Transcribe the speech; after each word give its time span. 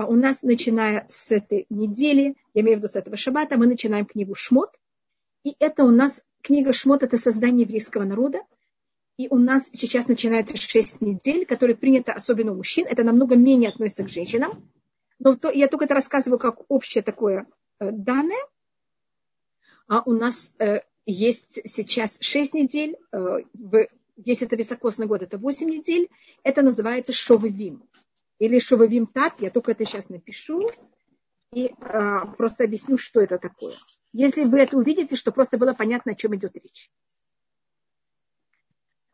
а 0.00 0.06
у 0.06 0.16
нас, 0.16 0.42
начиная 0.42 1.04
с 1.10 1.30
этой 1.30 1.66
недели, 1.68 2.34
я 2.54 2.62
имею 2.62 2.78
в 2.78 2.80
виду 2.80 2.88
с 2.90 2.96
этого 2.96 3.18
шаббата, 3.18 3.58
мы 3.58 3.66
начинаем 3.66 4.06
книгу 4.06 4.34
Шмот. 4.34 4.80
И 5.44 5.54
это 5.58 5.84
у 5.84 5.90
нас, 5.90 6.22
книга 6.40 6.72
Шмот, 6.72 7.02
это 7.02 7.18
создание 7.18 7.66
еврейского 7.66 8.04
народа. 8.04 8.40
И 9.18 9.28
у 9.28 9.36
нас 9.36 9.68
сейчас 9.74 10.08
начинается 10.08 10.56
шесть 10.56 11.02
недель, 11.02 11.44
которые 11.44 11.76
принято 11.76 12.14
особенно 12.14 12.52
у 12.52 12.54
мужчин. 12.54 12.86
Это 12.88 13.04
намного 13.04 13.36
менее 13.36 13.68
относится 13.68 14.04
к 14.04 14.08
женщинам. 14.08 14.66
Но 15.18 15.36
то, 15.36 15.50
я 15.50 15.68
только 15.68 15.84
это 15.84 15.92
рассказываю 15.92 16.38
как 16.38 16.62
общее 16.68 17.02
такое 17.02 17.46
э, 17.78 17.90
данное. 17.90 18.42
А 19.86 20.02
у 20.06 20.12
нас 20.12 20.54
э, 20.60 20.80
есть 21.04 21.60
сейчас 21.66 22.16
шесть 22.20 22.54
недель. 22.54 22.96
Э, 23.12 23.40
в, 23.52 23.86
если 24.16 24.46
это 24.46 24.56
високосный 24.56 25.06
год, 25.06 25.20
это 25.20 25.36
восемь 25.36 25.68
недель. 25.68 26.08
Это 26.42 26.62
называется 26.62 27.12
шовывим. 27.12 27.82
Или 28.40 28.58
шовывим 28.58 29.06
тат. 29.06 29.40
Я 29.40 29.50
только 29.50 29.72
это 29.72 29.84
сейчас 29.84 30.08
напишу. 30.08 30.68
И 31.52 31.66
э, 31.66 31.72
просто 32.36 32.64
объясню, 32.64 32.96
что 32.98 33.20
это 33.20 33.38
такое. 33.38 33.74
Если 34.12 34.44
вы 34.44 34.60
это 34.60 34.76
увидите, 34.76 35.14
что 35.14 35.30
просто 35.30 35.58
было 35.58 35.74
понятно, 35.74 36.12
о 36.12 36.14
чем 36.14 36.34
идет 36.34 36.54
речь. 36.54 36.90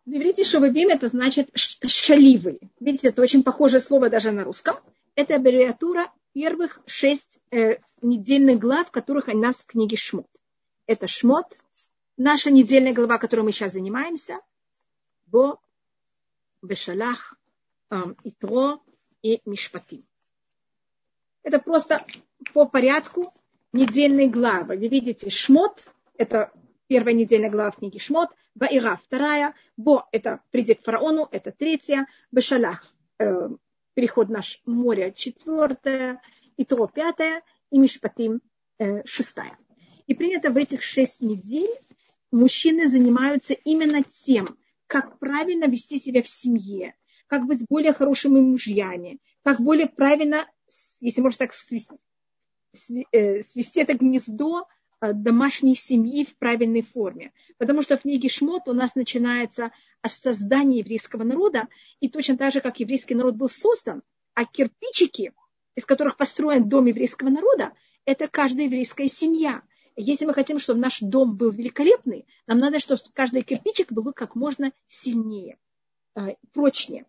В 0.07 0.11
иврите 0.11 0.45
шовывим 0.45 0.89
это 0.91 1.09
значит 1.09 1.51
шаливы. 1.55 2.61
Видите, 2.79 3.09
это 3.09 3.21
очень 3.21 3.43
похожее 3.43 3.81
слово 3.81 4.09
даже 4.09 4.31
на 4.31 4.45
русском. 4.45 4.77
Это 5.17 5.35
аббревиатура 5.37 6.13
первых 6.33 6.79
шесть 6.87 7.41
э, 7.51 7.79
недельных 8.03 8.61
глав, 8.61 8.91
которых 8.91 9.29
у 9.29 9.37
нас 9.37 9.57
в 9.57 9.67
книге 9.67 9.97
Шмот. 9.97 10.29
Это 10.87 11.09
Шмот, 11.09 11.47
наша 12.17 12.53
недельная 12.53 12.95
глава, 12.95 13.19
которой 13.19 13.41
мы 13.41 13.53
сейчас 13.53 13.73
занимаемся, 13.73 14.39
Бо, 15.27 15.59
Бешалах, 16.63 17.35
э, 17.91 17.97
Итро 18.25 18.83
и 19.27 19.41
Мишпатим. 19.45 20.05
Это 21.43 21.59
просто 21.61 22.05
по 22.53 22.67
порядку 22.67 23.33
недельные 23.73 24.29
главы. 24.29 24.77
Вы 24.77 24.89
видите, 24.89 25.31
Шмот– 25.31 25.85
это 26.19 26.53
первая 26.87 27.15
недельная 27.15 27.51
глава 27.51 27.71
в 27.71 27.77
книге 27.77 27.99
Шмот, 27.99 28.31
Баира– 28.55 29.01
вторая, 29.05 29.55
Бо– 29.77 30.09
это 30.13 30.41
приди 30.51 30.75
к 30.75 30.83
фараону, 30.83 31.29
это 31.31 31.53
третья, 31.53 32.07
Бешалах 32.33 32.93
э,– 33.19 33.49
переход 33.95 34.29
наш 34.29 34.61
море, 34.67 35.13
четвертая, 35.15 36.21
Итро– 36.57 36.87
пятая, 36.95 37.43
и 37.71 37.79
Мишпатим 37.79 38.41
э,– 38.79 39.03
шестая. 39.05 39.59
И 40.07 40.15
принято 40.15 40.51
в 40.51 40.57
этих 40.57 40.83
шесть 40.83 41.21
недель 41.21 41.75
мужчины 42.31 42.89
занимаются 42.89 43.55
именно 43.55 44.03
тем, 44.03 44.57
как 44.87 45.19
правильно 45.19 45.65
вести 45.67 45.99
себя 45.99 46.23
в 46.23 46.29
семье, 46.29 46.95
как 47.27 47.47
быть 47.47 47.65
более 47.69 47.93
хорошими 47.93 48.41
мужьями, 48.41 49.19
как 49.43 49.61
более 49.61 49.89
правильно, 49.89 50.47
если 51.01 51.21
можно 51.21 51.39
так 51.39 51.55
свести, 51.55 51.97
э, 53.13 53.43
свести 53.43 53.81
это 53.81 53.95
гнездо 53.95 54.67
Э, 54.99 55.13
домашней 55.13 55.75
семьи 55.75 56.25
в 56.25 56.37
правильной 56.39 56.81
форме. 56.81 57.33
Потому 57.59 57.83
что 57.83 57.99
в 57.99 58.03
книге 58.03 58.31
Шмот 58.31 58.67
у 58.67 58.73
нас 58.73 58.95
начинается 58.95 59.71
о 60.01 60.09
создании 60.09 60.79
еврейского 60.79 61.23
народа, 61.23 61.69
и 62.01 62.09
точно 62.09 62.39
так 62.39 62.53
же, 62.53 62.63
как 62.63 62.81
еврейский 62.81 63.15
народ 63.15 63.35
был 63.35 63.51
создан, 63.51 64.03
а 64.33 64.47
кирпичики, 64.47 65.33
из 65.75 65.85
которых 65.85 66.17
построен 66.17 66.69
дом 66.69 66.87
еврейского 66.87 67.29
народа, 67.29 67.73
это 68.07 68.27
каждая 68.27 68.67
еврейская 68.67 69.09
семья. 69.09 69.63
Если 69.97 70.25
мы 70.25 70.33
хотим, 70.33 70.59
чтобы 70.59 70.81
наш 70.81 71.01
дом 71.01 71.37
был 71.37 71.51
великолепный, 71.51 72.27
нам 72.47 72.59
надо, 72.59 72.79
чтобы 72.79 73.01
каждый 73.13 73.43
кирпичик 73.43 73.93
был 73.93 74.13
как 74.15 74.35
можно 74.35 74.73
сильнее, 74.89 75.59
э, 76.15 76.37
прочнее 76.53 77.05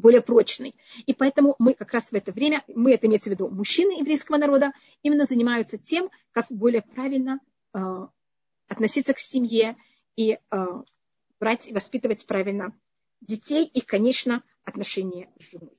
более 0.00 0.22
прочный. 0.22 0.74
И 1.06 1.14
поэтому 1.14 1.54
мы 1.58 1.74
как 1.74 1.92
раз 1.92 2.10
в 2.10 2.14
это 2.14 2.32
время, 2.32 2.64
мы 2.68 2.92
это 2.92 3.06
имеется 3.06 3.30
в 3.30 3.32
виду, 3.32 3.48
мужчины 3.48 4.00
еврейского 4.00 4.36
народа 4.36 4.72
именно 5.02 5.26
занимаются 5.26 5.78
тем, 5.78 6.10
как 6.32 6.46
более 6.48 6.82
правильно 6.82 7.38
э, 7.72 7.78
относиться 8.66 9.14
к 9.14 9.20
семье 9.20 9.76
и 10.16 10.38
э, 10.50 10.66
брать 11.38 11.68
и 11.68 11.72
воспитывать 11.72 12.26
правильно 12.26 12.74
детей 13.20 13.64
и, 13.66 13.80
конечно, 13.80 14.42
отношения 14.64 15.30
с 15.38 15.50
женой. 15.50 15.76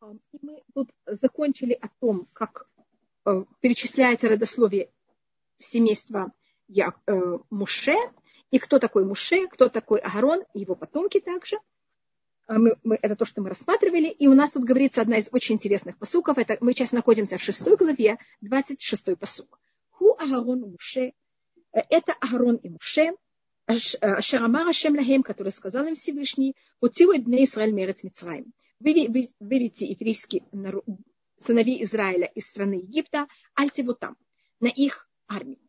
Э, 0.00 0.12
и 0.32 0.38
мы 0.42 0.62
тут 0.74 0.90
закончили 1.06 1.72
о 1.74 1.88
том, 2.00 2.28
как 2.32 2.68
э, 3.26 3.44
перечисляется 3.60 4.28
родословие 4.28 4.90
семейства 5.58 6.32
Я, 6.68 6.94
э, 7.06 7.38
Муше, 7.50 7.96
и 8.50 8.58
кто 8.58 8.78
такой 8.78 9.04
Муше, 9.04 9.46
кто 9.48 9.68
такой 9.68 10.00
Агарон, 10.00 10.44
его 10.54 10.74
потомки 10.74 11.20
также– 11.20 11.58
мы, 12.48 12.76
мы, 12.82 12.98
это 13.00 13.16
то, 13.16 13.24
что 13.24 13.40
мы 13.42 13.48
рассматривали. 13.48 14.08
И 14.08 14.26
у 14.26 14.34
нас 14.34 14.52
тут 14.52 14.64
говорится 14.64 15.02
одна 15.02 15.16
из 15.16 15.28
очень 15.32 15.56
интересных 15.56 15.98
посуков. 15.98 16.38
Это, 16.38 16.58
мы 16.60 16.72
сейчас 16.72 16.92
находимся 16.92 17.38
в 17.38 17.42
шестой 17.42 17.76
главе, 17.76 18.18
26 18.40 19.16
посук. 19.18 19.58
Ху 19.90 20.12
Агарон 20.18 20.60
Муше. 20.60 21.12
Это 21.72 22.12
Агарон 22.20 22.56
и 22.56 22.68
Муше. 22.68 23.12
Шарамар 23.68 24.68
Ашем 24.68 24.96
Лахем, 24.96 25.22
который 25.22 25.52
сказал 25.52 25.86
им 25.86 25.94
Всевышний, 25.94 26.56
«Утилу 26.80 27.14
Бне 27.16 27.44
Исраэль 27.44 27.72
Мерец 27.72 28.02
Мицраим». 28.02 28.52
Выведите 28.80 29.86
еврейские 29.86 30.42
сыновей 31.38 31.82
Израиля 31.84 32.26
из 32.26 32.48
страны 32.48 32.74
Египта, 32.74 33.28
альтиву 33.54 33.94
там, 33.94 34.16
на 34.60 34.66
их 34.66 35.08
армии. 35.28 35.60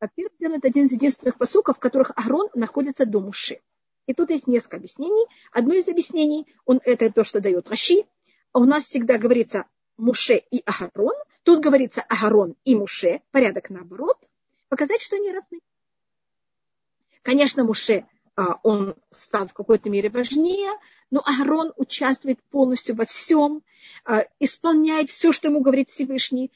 Во-первых, 0.00 0.32
это 0.40 0.68
один 0.68 0.86
из 0.86 0.92
единственных 0.92 1.38
посуков, 1.38 1.76
в 1.76 1.80
которых 1.80 2.12
Аарон 2.16 2.48
находится 2.54 3.06
до 3.06 3.20
Муши. 3.20 3.60
И 4.06 4.14
тут 4.14 4.30
есть 4.30 4.46
несколько 4.46 4.76
объяснений. 4.76 5.26
Одно 5.52 5.74
из 5.74 5.88
объяснений, 5.88 6.46
он, 6.64 6.80
это 6.84 7.10
то, 7.12 7.24
что 7.24 7.40
дает 7.40 7.68
Раши. 7.68 8.04
А 8.52 8.58
у 8.58 8.64
нас 8.64 8.86
всегда 8.86 9.18
говорится 9.18 9.66
Муше 9.96 10.42
и 10.50 10.62
Агарон. 10.66 11.14
Тут 11.44 11.60
говорится 11.60 12.02
Агарон 12.02 12.56
и 12.64 12.74
Муше, 12.74 13.22
порядок 13.30 13.70
наоборот. 13.70 14.18
Показать, 14.68 15.02
что 15.02 15.16
они 15.16 15.30
равны. 15.30 15.60
Конечно, 17.22 17.64
Муше, 17.64 18.06
а, 18.34 18.58
он 18.62 18.96
стал 19.10 19.48
в 19.48 19.52
какой-то 19.52 19.90
мере 19.90 20.08
важнее, 20.08 20.70
но 21.10 21.20
Агарон 21.20 21.72
участвует 21.76 22.42
полностью 22.44 22.96
во 22.96 23.04
всем, 23.04 23.62
а, 24.04 24.26
исполняет 24.40 25.10
все, 25.10 25.32
что 25.32 25.48
ему 25.48 25.60
говорит 25.60 25.90
Всевышний. 25.90 26.50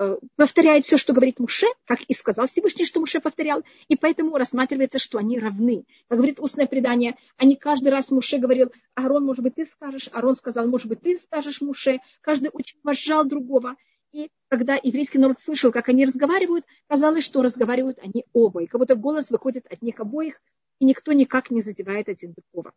Э, 0.00 0.16
повторяет 0.36 0.86
все, 0.86 0.96
что 0.96 1.12
говорит 1.12 1.38
Муше, 1.38 1.66
как 1.84 2.00
и 2.00 2.14
сказал 2.14 2.46
Всевышний, 2.46 2.86
что 2.86 3.00
Муше 3.00 3.20
повторял, 3.20 3.62
и 3.88 3.96
поэтому 3.96 4.38
рассматривается, 4.38 4.98
что 4.98 5.18
они 5.18 5.38
равны. 5.38 5.84
Как 6.08 6.16
говорит 6.16 6.40
устное 6.40 6.66
предание, 6.66 7.16
они 7.36 7.54
каждый 7.54 7.90
раз 7.90 8.10
Муше 8.10 8.38
говорил, 8.38 8.72
Аарон, 8.94 9.26
может 9.26 9.42
быть, 9.42 9.56
ты 9.56 9.66
скажешь, 9.66 10.08
Аарон 10.10 10.36
сказал, 10.36 10.66
может 10.68 10.88
быть, 10.88 11.02
ты 11.02 11.18
скажешь 11.18 11.60
Муше, 11.60 11.98
каждый 12.22 12.48
очень 12.50 12.78
уважал 12.82 13.26
другого. 13.26 13.76
И 14.12 14.30
когда 14.48 14.80
еврейский 14.82 15.18
народ 15.18 15.38
слышал, 15.38 15.70
как 15.70 15.90
они 15.90 16.06
разговаривают, 16.06 16.64
казалось, 16.88 17.24
что 17.24 17.42
разговаривают 17.42 17.98
они 17.98 18.24
оба, 18.32 18.62
и 18.62 18.66
как 18.66 18.80
будто 18.80 18.94
голос 18.94 19.30
выходит 19.30 19.66
от 19.70 19.82
них 19.82 20.00
обоих, 20.00 20.40
и 20.78 20.86
никто 20.86 21.12
никак 21.12 21.50
не 21.50 21.60
задевает 21.60 22.08
один 22.08 22.32
другого. 22.32 22.72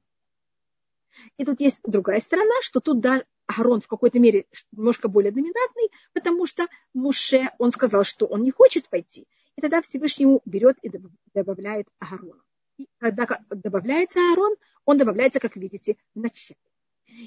И 1.37 1.45
тут 1.45 1.61
есть 1.61 1.79
другая 1.83 2.19
сторона, 2.19 2.61
что 2.61 2.81
тут 2.81 2.99
да, 2.99 3.23
Аарон 3.57 3.81
в 3.81 3.87
какой-то 3.87 4.19
мере 4.19 4.45
немножко 4.71 5.07
более 5.07 5.31
доминантный, 5.31 5.89
потому 6.13 6.45
что 6.45 6.67
Муше, 6.93 7.49
он 7.57 7.71
сказал, 7.71 8.03
что 8.03 8.25
он 8.25 8.43
не 8.43 8.51
хочет 8.51 8.89
пойти. 8.89 9.27
И 9.55 9.61
тогда 9.61 9.81
Всевышний 9.81 10.23
ему 10.23 10.41
берет 10.45 10.77
и 10.81 10.91
добавляет 11.33 11.87
Аарона. 11.99 12.41
И 12.77 12.87
когда 12.97 13.27
добавляется 13.49 14.19
Аарон, 14.19 14.55
он 14.85 14.97
добавляется, 14.97 15.39
как 15.39 15.55
видите, 15.55 15.97
в 16.15 16.19
начале. 16.19 16.57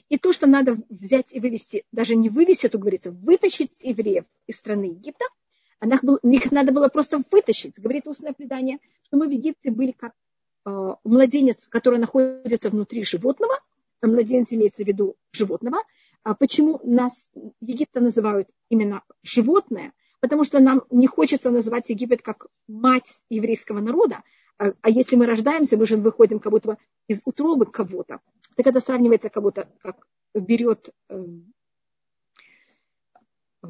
И 0.08 0.18
то, 0.18 0.32
что 0.32 0.46
надо 0.46 0.78
взять 0.88 1.32
и 1.32 1.40
вывести, 1.40 1.84
даже 1.92 2.16
не 2.16 2.28
вывести, 2.28 2.68
то 2.68 2.78
говорится, 2.78 3.12
вытащить 3.12 3.82
евреев 3.82 4.24
из 4.46 4.56
страны 4.56 4.86
Египта, 4.86 5.24
их 5.80 6.52
надо 6.52 6.72
было 6.72 6.88
просто 6.88 7.22
вытащить. 7.30 7.78
Говорит 7.78 8.08
устное 8.08 8.32
предание, 8.32 8.78
что 9.02 9.16
мы 9.16 9.28
в 9.28 9.30
Египте 9.30 9.70
были 9.70 9.92
как 9.92 10.12
э, 10.64 10.94
младенец, 11.04 11.66
который 11.68 11.98
находится 11.98 12.70
внутри 12.70 13.04
животного, 13.04 13.60
а 14.00 14.06
младенец 14.06 14.52
имеется 14.52 14.84
в 14.84 14.86
виду 14.86 15.16
животного, 15.32 15.78
а 16.26 16.34
почему 16.34 16.80
нас 16.82 17.30
Египта 17.60 18.00
называют 18.00 18.48
именно 18.68 19.04
животное? 19.22 19.92
Потому 20.18 20.42
что 20.42 20.58
нам 20.58 20.82
не 20.90 21.06
хочется 21.06 21.52
называть 21.52 21.88
Египет 21.88 22.20
как 22.20 22.48
мать 22.66 23.24
еврейского 23.30 23.78
народа, 23.78 24.24
а, 24.58 24.72
а 24.80 24.90
если 24.90 25.14
мы 25.14 25.26
рождаемся, 25.26 25.76
мы 25.76 25.86
же 25.86 25.96
выходим 25.96 26.40
как 26.40 26.50
будто 26.50 26.78
из 27.06 27.22
утробы 27.26 27.66
кого-то. 27.66 28.18
Так 28.56 28.66
это 28.66 28.80
сравнивается 28.80 29.30
как 29.30 29.44
будто 29.44 29.68
как 29.78 30.04
берет 30.34 30.90
э, 31.08 31.24
э, 33.62 33.68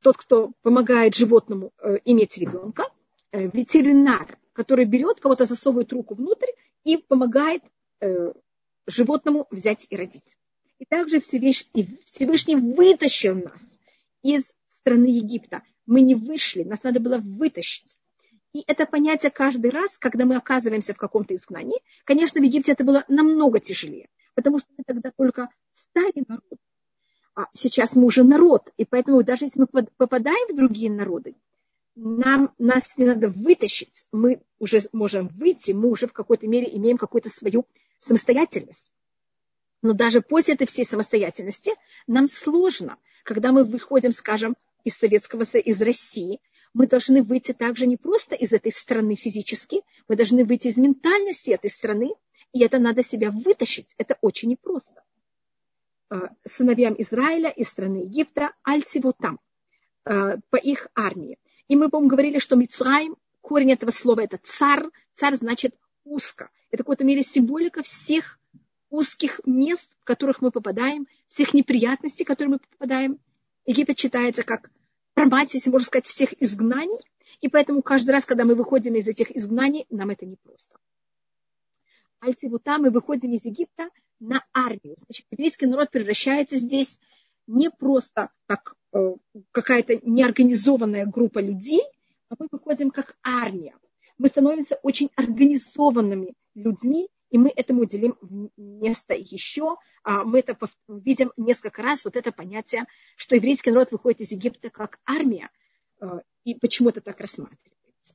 тот, 0.00 0.16
кто 0.16 0.52
помогает 0.62 1.14
животному 1.14 1.74
э, 1.82 1.98
иметь 2.06 2.38
ребенка, 2.38 2.84
э, 3.32 3.50
ветеринар, 3.52 4.38
который 4.54 4.86
берет 4.86 5.20
кого-то, 5.20 5.44
засовывает 5.44 5.92
руку 5.92 6.14
внутрь 6.14 6.52
и 6.84 6.96
помогает 6.96 7.62
э, 8.00 8.32
животному 8.86 9.46
взять 9.50 9.86
и 9.90 9.96
родить. 9.96 10.38
И 10.82 10.84
также 10.84 11.20
Всевышний, 11.20 12.56
вытащил 12.56 13.36
нас 13.36 13.78
из 14.24 14.52
страны 14.68 15.06
Египта. 15.06 15.62
Мы 15.86 16.00
не 16.00 16.16
вышли, 16.16 16.64
нас 16.64 16.82
надо 16.82 16.98
было 16.98 17.18
вытащить. 17.18 17.98
И 18.52 18.64
это 18.66 18.84
понятие 18.86 19.30
каждый 19.30 19.70
раз, 19.70 19.96
когда 19.96 20.24
мы 20.24 20.34
оказываемся 20.34 20.92
в 20.92 20.96
каком-то 20.96 21.36
изгнании, 21.36 21.80
конечно, 22.02 22.40
в 22.40 22.44
Египте 22.44 22.72
это 22.72 22.82
было 22.82 23.04
намного 23.06 23.60
тяжелее, 23.60 24.08
потому 24.34 24.58
что 24.58 24.70
мы 24.76 24.82
тогда 24.84 25.12
только 25.16 25.50
стали 25.70 26.24
народ, 26.26 26.58
а 27.36 27.46
сейчас 27.52 27.94
мы 27.94 28.06
уже 28.06 28.24
народ, 28.24 28.72
и 28.76 28.84
поэтому 28.84 29.22
даже 29.22 29.44
если 29.44 29.60
мы 29.60 29.86
попадаем 29.96 30.52
в 30.52 30.56
другие 30.56 30.90
народы, 30.90 31.36
нам, 31.94 32.52
нас 32.58 32.98
не 32.98 33.04
надо 33.04 33.28
вытащить, 33.28 34.04
мы 34.10 34.42
уже 34.58 34.80
можем 34.92 35.28
выйти, 35.28 35.70
мы 35.70 35.90
уже 35.90 36.08
в 36.08 36.12
какой-то 36.12 36.48
мере 36.48 36.68
имеем 36.76 36.98
какую-то 36.98 37.28
свою 37.28 37.66
самостоятельность. 38.00 38.90
Но 39.82 39.92
даже 39.94 40.22
после 40.22 40.54
этой 40.54 40.66
всей 40.66 40.84
самостоятельности 40.84 41.72
нам 42.06 42.28
сложно, 42.28 42.96
когда 43.24 43.52
мы 43.52 43.64
выходим, 43.64 44.12
скажем, 44.12 44.56
из 44.84 44.96
Советского 44.96 45.44
Союза, 45.44 45.70
из 45.70 45.82
России, 45.82 46.40
мы 46.72 46.86
должны 46.86 47.22
выйти 47.22 47.52
также 47.52 47.86
не 47.86 47.96
просто 47.96 48.34
из 48.34 48.52
этой 48.52 48.72
страны 48.72 49.16
физически, 49.16 49.82
мы 50.08 50.16
должны 50.16 50.44
выйти 50.44 50.68
из 50.68 50.76
ментальности 50.76 51.50
этой 51.50 51.70
страны, 51.70 52.12
и 52.52 52.62
это 52.62 52.78
надо 52.78 53.02
себя 53.02 53.30
вытащить. 53.30 53.94
Это 53.98 54.16
очень 54.20 54.50
непросто. 54.50 55.02
Э, 56.10 56.28
сыновьям 56.44 56.94
Израиля 56.98 57.50
из 57.50 57.68
страны 57.68 58.04
Египта, 58.04 58.52
альциву 58.62 59.12
там, 59.12 59.40
э, 60.04 60.36
по 60.50 60.56
их 60.56 60.88
армии. 60.94 61.38
И 61.68 61.76
мы, 61.76 61.88
по-моему, 61.88 62.10
говорили, 62.10 62.38
что 62.38 62.56
Мицраим, 62.56 63.16
корень 63.40 63.72
этого 63.72 63.90
слова 63.90 64.20
это 64.20 64.38
царь, 64.42 64.84
царь 65.14 65.34
значит 65.34 65.74
узко. 66.04 66.50
Это 66.70 66.82
в 66.82 66.86
какой-то 66.86 67.04
мере 67.04 67.22
символика 67.22 67.82
всех 67.82 68.38
узких 68.92 69.40
мест, 69.46 69.90
в 70.00 70.04
которых 70.04 70.42
мы 70.42 70.50
попадаем, 70.50 71.08
всех 71.28 71.54
неприятностей, 71.54 72.24
в 72.24 72.26
которые 72.26 72.52
мы 72.52 72.58
попадаем. 72.58 73.18
Египет 73.64 73.98
считается 73.98 74.42
как 74.42 74.70
промать, 75.14 75.54
если 75.54 75.70
можно 75.70 75.86
сказать, 75.86 76.06
всех 76.06 76.40
изгнаний. 76.40 76.98
И 77.40 77.48
поэтому 77.48 77.82
каждый 77.82 78.10
раз, 78.10 78.26
когда 78.26 78.44
мы 78.44 78.54
выходим 78.54 78.94
из 78.94 79.08
этих 79.08 79.34
изгнаний, 79.34 79.86
нам 79.90 80.10
это 80.10 80.26
непросто. 80.26 80.76
Альцивута 82.20 82.78
мы 82.78 82.90
выходим 82.90 83.32
из 83.32 83.44
Египта 83.44 83.88
на 84.20 84.44
армию. 84.52 84.96
Значит, 84.98 85.26
еврейский 85.30 85.66
народ 85.66 85.90
превращается 85.90 86.56
здесь 86.56 86.98
не 87.46 87.70
просто 87.70 88.28
как 88.46 88.76
э, 88.92 89.14
какая-то 89.50 90.00
неорганизованная 90.02 91.06
группа 91.06 91.38
людей, 91.38 91.82
а 92.28 92.34
мы 92.38 92.46
выходим 92.50 92.90
как 92.90 93.16
армия. 93.24 93.74
Мы 94.18 94.28
становимся 94.28 94.78
очень 94.82 95.10
организованными 95.16 96.34
людьми, 96.54 97.08
и 97.32 97.38
мы 97.38 97.48
этому 97.48 97.82
уделим 97.82 98.16
место 98.56 99.14
еще. 99.14 99.76
А 100.04 100.22
мы 100.22 100.38
это 100.38 100.56
видим 100.86 101.32
несколько 101.36 101.82
раз, 101.82 102.04
вот 102.04 102.16
это 102.16 102.30
понятие, 102.30 102.86
что 103.16 103.34
еврейский 103.34 103.70
народ 103.70 103.90
выходит 103.90 104.20
из 104.20 104.30
Египта 104.30 104.70
как 104.70 105.00
армия, 105.04 105.50
э, 106.00 106.20
и 106.44 106.54
почему 106.54 106.90
это 106.90 107.00
так 107.00 107.18
рассматривается. 107.20 108.14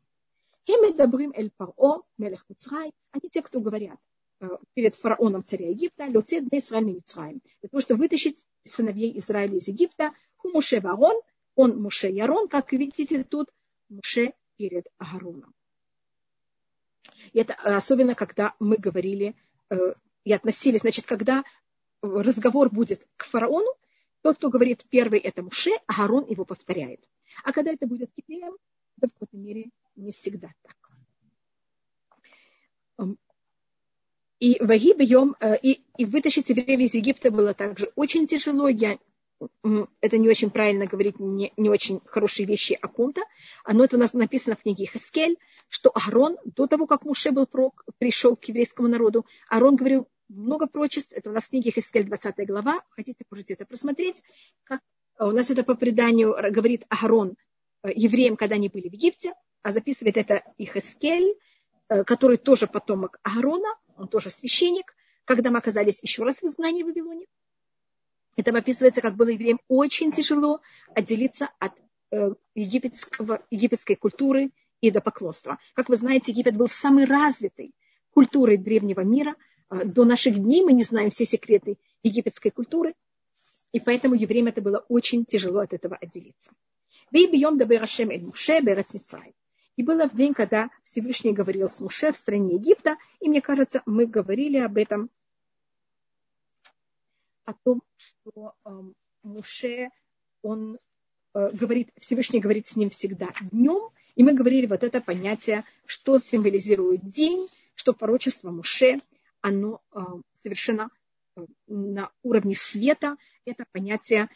Они 3.12 3.30
те, 3.30 3.42
кто 3.42 3.60
говорят, 3.60 4.00
Э, 4.40 4.50
перед 4.76 4.96
фараоном 4.96 5.44
царя 5.44 5.70
Египта, 5.70 6.06
летет 6.06 6.48
для 6.48 6.60
Израиля 6.60 6.94
Мицраим, 6.94 7.42
для 7.62 7.70
того, 7.70 7.82
чтобы 7.82 8.02
вытащить 8.02 8.46
сыновей 8.64 9.18
Израиля 9.18 9.58
из 9.58 9.68
Египта, 9.68 10.14
ху 10.36 10.50
Муше 10.50 10.80
Варон, 10.80 11.20
он 11.56 11.82
Муше 11.82 12.08
Ярон, 12.08 12.48
как 12.48 12.72
видите 12.72 13.24
тут, 13.24 13.50
Муше 13.90 14.34
перед 14.58 14.86
Агароном. 15.00 15.56
Это 17.38 17.54
особенно, 17.54 18.16
когда 18.16 18.56
мы 18.60 18.78
говорили 18.78 19.36
э, 19.70 19.76
и 20.24 20.34
относились, 20.34 20.82
значит, 20.82 21.06
когда 21.06 21.44
разговор 22.02 22.72
будет 22.72 23.08
к 23.16 23.26
фараону, 23.26 23.72
тот, 24.24 24.38
кто 24.38 24.50
говорит 24.50 24.86
первый, 24.90 25.20
это 25.20 25.44
Муше, 25.44 25.70
а 25.86 26.02
Аарон 26.02 26.26
его 26.28 26.46
повторяет. 26.46 27.08
А 27.44 27.54
когда 27.54 27.72
это 27.72 27.86
будет 27.86 28.10
к 28.10 28.18
евреям, 28.18 28.58
это 28.98 29.10
в 29.10 29.14
какой-то 29.14 29.38
мере 29.38 29.70
не 29.96 30.12
всегда 30.12 30.52
так. 30.64 30.76
И 34.40 34.58
э, 35.40 35.58
и, 35.62 35.82
и 35.98 36.06
вытащить 36.06 36.50
евреев 36.50 36.80
из 36.80 36.94
Египта 36.96 37.30
было 37.30 37.54
также 37.54 37.92
очень 37.96 38.26
тяжело. 38.26 38.68
Я, 38.68 38.98
это 40.02 40.18
не 40.18 40.30
очень 40.30 40.50
правильно 40.50 40.86
говорить, 40.86 41.20
не, 41.20 41.54
не 41.58 41.70
очень 41.70 42.02
хорошие 42.06 42.46
вещи 42.46 42.78
о 42.82 42.88
ком-то. 42.88 43.22
Но 43.72 43.84
это 43.84 43.98
у 43.98 44.00
нас 44.00 44.14
написано 44.14 44.56
в 44.56 44.64
книге 44.64 44.88
Хаскель, 44.88 45.38
что 45.70 45.92
Аарон, 45.94 46.38
до 46.46 46.68
того, 46.68 46.88
как 46.88 47.06
Муше 47.06 47.32
был 47.32 47.46
прок, 47.46 47.84
пришел 47.98 48.36
к 48.36 48.46
еврейскому 48.46 48.88
народу, 48.88 49.26
Аарон 49.50 49.76
говорил 49.76 50.08
много 50.30 50.68
прочеств. 50.68 51.14
Это 51.14 51.30
у 51.30 51.34
нас 51.34 51.46
в 51.46 51.50
книге 51.50 51.72
Хаскель 51.72 52.06
20 52.06 52.48
глава. 52.48 52.82
Хотите, 52.90 53.26
можете 53.30 53.54
это 53.54 53.66
просмотреть. 53.66 54.24
Как, 54.64 54.82
э, 55.20 55.24
у 55.24 55.32
нас 55.32 55.50
это 55.50 55.64
по 55.64 55.76
преданию 55.76 56.36
говорит 56.52 56.86
Аарон 56.90 57.36
э, 57.84 57.90
евреям, 57.96 58.38
когда 58.38 58.56
они 58.56 58.70
были 58.70 58.90
в 58.90 58.94
Египте, 58.94 59.34
а 59.62 59.72
записывает 59.72 60.18
это 60.18 60.44
и 60.58 60.66
Хаскель, 60.66 61.36
который 62.06 62.36
тоже 62.38 62.68
потомок 62.68 63.18
Аарона, 63.24 63.76
он 63.96 64.08
тоже 64.10 64.30
священник, 64.30 64.94
когда 65.26 65.52
мы 65.52 65.58
оказались 65.58 66.02
еще 66.04 66.24
раз 66.24 66.42
в 66.42 66.46
изгнании 66.46 66.84
в 66.84 66.88
Вавилоне. 66.88 67.26
Это 68.38 68.52
описывается, 68.56 69.02
как 69.02 69.16
было 69.16 69.30
евреям 69.30 69.60
очень 69.68 70.12
тяжело 70.12 70.62
отделиться 70.94 71.50
от 71.60 71.74
э, 72.12 72.34
египетского, 72.54 73.42
египетской 73.50 73.96
культуры 73.96 74.52
и 74.80 74.92
до 74.92 75.02
поклонства. 75.02 75.58
Как 75.74 75.90
вы 75.90 75.96
знаете, 75.96 76.32
Египет 76.32 76.56
был 76.56 76.68
самой 76.68 77.06
развитой 77.06 77.74
культурой 78.14 78.58
древнего 78.58 79.02
мира. 79.02 79.36
Э, 79.72 79.84
до 79.84 80.06
наших 80.06 80.36
дней 80.36 80.64
мы 80.64 80.74
не 80.74 80.84
знаем 80.84 81.10
все 81.10 81.26
секреты 81.26 81.78
египетской 82.04 82.52
культуры, 82.52 82.94
и 83.72 83.80
поэтому 83.80 84.14
евреям 84.14 84.46
это 84.46 84.62
было 84.62 84.86
очень 84.88 85.26
тяжело 85.26 85.60
от 85.62 85.74
этого 85.74 85.98
отделиться. 85.98 86.52
И 89.78 89.84
было 89.84 90.10
в 90.10 90.16
день, 90.16 90.34
когда 90.34 90.70
Всевышний 90.84 91.34
говорил 91.34 91.70
с 91.70 91.80
Муше 91.80 92.12
в 92.12 92.18
стране 92.18 92.56
Египта, 92.56 92.98
и 93.20 93.30
мне 93.30 93.42
кажется, 93.42 93.82
мы 93.86 94.06
говорили 94.06 94.58
об 94.58 94.78
этом, 94.78 95.10
о 97.48 97.54
том, 97.54 97.82
что 97.96 98.54
Муше, 99.24 99.90
он 100.42 100.78
э, 101.34 101.50
говорит, 101.54 101.90
Всевышний 102.00 102.40
говорит 102.40 102.68
с 102.68 102.76
ним 102.76 102.90
всегда 102.90 103.30
днем, 103.52 103.90
и 104.16 104.24
мы 104.24 104.34
говорили 104.34 104.66
вот 104.66 104.84
это 104.84 105.02
понятие, 105.02 105.64
что 105.86 106.18
символизирует 106.18 107.08
день, 107.08 107.48
что 107.74 107.94
порочество 107.94 108.52
Муше, 108.52 109.00
оно 109.42 109.82
э, 109.94 110.00
совершенно 110.34 110.90
э, 111.36 111.46
на 111.68 112.12
уровне 112.22 112.56
света, 112.56 113.16
это 113.46 113.66
понятие 113.72 114.30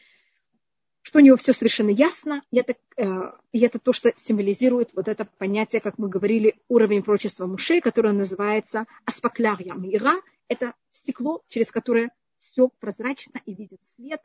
что 1.03 1.17
у 1.17 1.21
него 1.21 1.35
все 1.35 1.51
совершенно 1.51 1.89
ясно, 1.89 2.43
и 2.51 2.59
это, 2.59 2.75
э, 2.95 3.31
и 3.51 3.59
это 3.61 3.79
то, 3.79 3.91
что 3.91 4.13
символизирует 4.17 4.91
вот 4.93 5.07
это 5.07 5.25
понятие, 5.25 5.81
как 5.81 5.97
мы 5.97 6.09
говорили, 6.09 6.61
уровень 6.67 7.01
прочества 7.01 7.47
мушей, 7.47 7.81
которое 7.81 8.13
называется 8.13 8.85
аспаклярья 9.05 9.73
мира. 9.73 10.13
Это 10.47 10.75
стекло, 10.91 11.41
через 11.47 11.71
которое 11.71 12.11
все 12.41 12.69
прозрачно 12.79 13.41
и 13.45 13.53
видит 13.53 13.79
свет, 13.95 14.21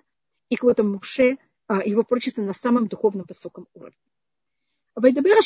и 0.48 0.56
какой-то 0.56 0.82
муше, 0.82 1.38
э, 1.68 1.74
его 1.84 2.02
прочество 2.02 2.42
на 2.42 2.52
самом 2.52 2.88
духовном 2.88 3.26
высоком 3.28 3.68
уровне. 3.74 3.96
Вайдабер 4.94 5.36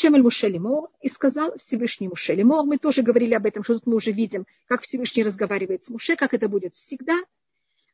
Лимор 0.51 0.91
и 1.01 1.09
сказал 1.09 1.57
Всевышний 1.57 2.09
Муше 2.09 2.35
Лимор. 2.35 2.65
Мы 2.65 2.79
тоже 2.79 3.03
говорили 3.03 3.35
об 3.35 3.47
этом, 3.47 3.65
что 3.65 3.75
тут 3.75 3.87
мы 3.87 3.97
уже 3.97 4.13
видим, 4.13 4.47
как 4.67 4.83
Всевышний 4.83 5.25
разговаривает 5.25 5.85
с 5.85 5.91
Муше, 5.91 6.15
как 6.17 6.35
это 6.35 6.49
будет 6.49 6.75
всегда– 6.75 7.19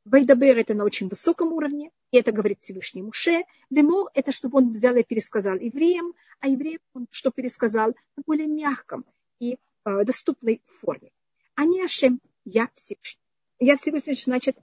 Вайдабер 0.06 0.56
это 0.56 0.72
на 0.72 0.84
очень 0.84 1.08
высоком 1.08 1.52
уровне, 1.52 1.90
и 2.12 2.18
это 2.18 2.30
говорит 2.30 2.60
Всевышний 2.60 3.02
Муше. 3.02 3.42
Лемор 3.70 4.08
это 4.14 4.30
чтобы 4.30 4.58
он 4.58 4.72
взял 4.72 4.94
и 4.94 5.02
пересказал 5.02 5.56
евреям, 5.56 6.14
а 6.38 6.46
евреям 6.46 6.78
он 6.94 7.08
что 7.10 7.32
пересказал 7.32 7.88
на 8.16 8.22
более 8.24 8.46
мягком 8.46 9.04
и 9.40 9.58
э, 9.84 10.04
доступной 10.04 10.62
форме. 10.80 11.10
А 11.56 11.64
не 11.64 11.82
Ашем, 11.82 12.20
я 12.44 12.70
Всевышний. 12.76 13.20
Я 13.58 13.76
Всевышний, 13.76 14.14
значит, 14.14 14.56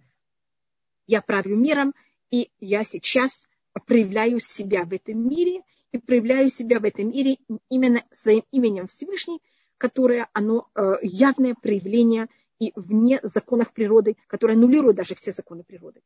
я 1.07 1.22
правлю 1.22 1.55
миром, 1.55 1.93
и 2.31 2.50
я 2.60 2.83
сейчас 2.83 3.48
проявляю 3.86 4.39
себя 4.39 4.86
в 4.86 4.93
этом 4.93 5.27
мире, 5.27 5.62
и 5.91 5.98
проявляю 5.98 6.48
себя 6.50 6.79
в 6.79 6.86
этом 6.86 7.10
мире 7.10 7.38
именно 7.69 8.03
своим 8.12 8.43
именем 8.51 8.88
Всевышний, 8.88 9.41
которое 9.77 10.27
оно 10.33 10.67
э, 10.75 10.95
явное 11.01 11.55
проявление– 11.55 12.27
и 12.63 12.72
вне 12.75 13.19
законов 13.24 13.74
природы, 13.74 14.15
которые 14.27 14.55
аннулируют 14.55 14.95
даже 14.95 15.15
все 15.15 15.31
законы 15.31 15.63
природы. 15.63 16.01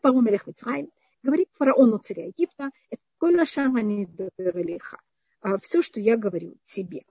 Пару 0.00 0.20
Мелех 0.20 0.46
Мицраим, 0.46 0.90
говорит 1.22 1.48
фараону 1.54 1.98
царя 1.98 2.26
Египта, 2.26 2.70
это 2.90 3.02
а 5.40 5.58
все, 5.58 5.82
что 5.82 6.00
я 6.00 6.16
говорю 6.16 6.56
тебе. 6.64 7.04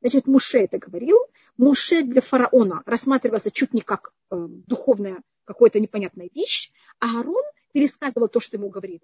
Значит, 0.00 0.26
Муше 0.26 0.58
это 0.58 0.78
говорил. 0.78 1.18
Муше 1.56 2.02
для 2.02 2.20
фараона 2.20 2.82
рассматривался 2.86 3.50
чуть 3.50 3.74
не 3.74 3.80
как 3.80 4.12
э, 4.30 4.36
духовная 4.66 5.22
какую-то 5.50 5.80
непонятную 5.80 6.30
вещь, 6.32 6.70
а 7.00 7.18
Аарон 7.18 7.42
пересказывал 7.72 8.28
то, 8.28 8.38
что 8.38 8.56
ему 8.56 8.68
говорит, 8.68 9.02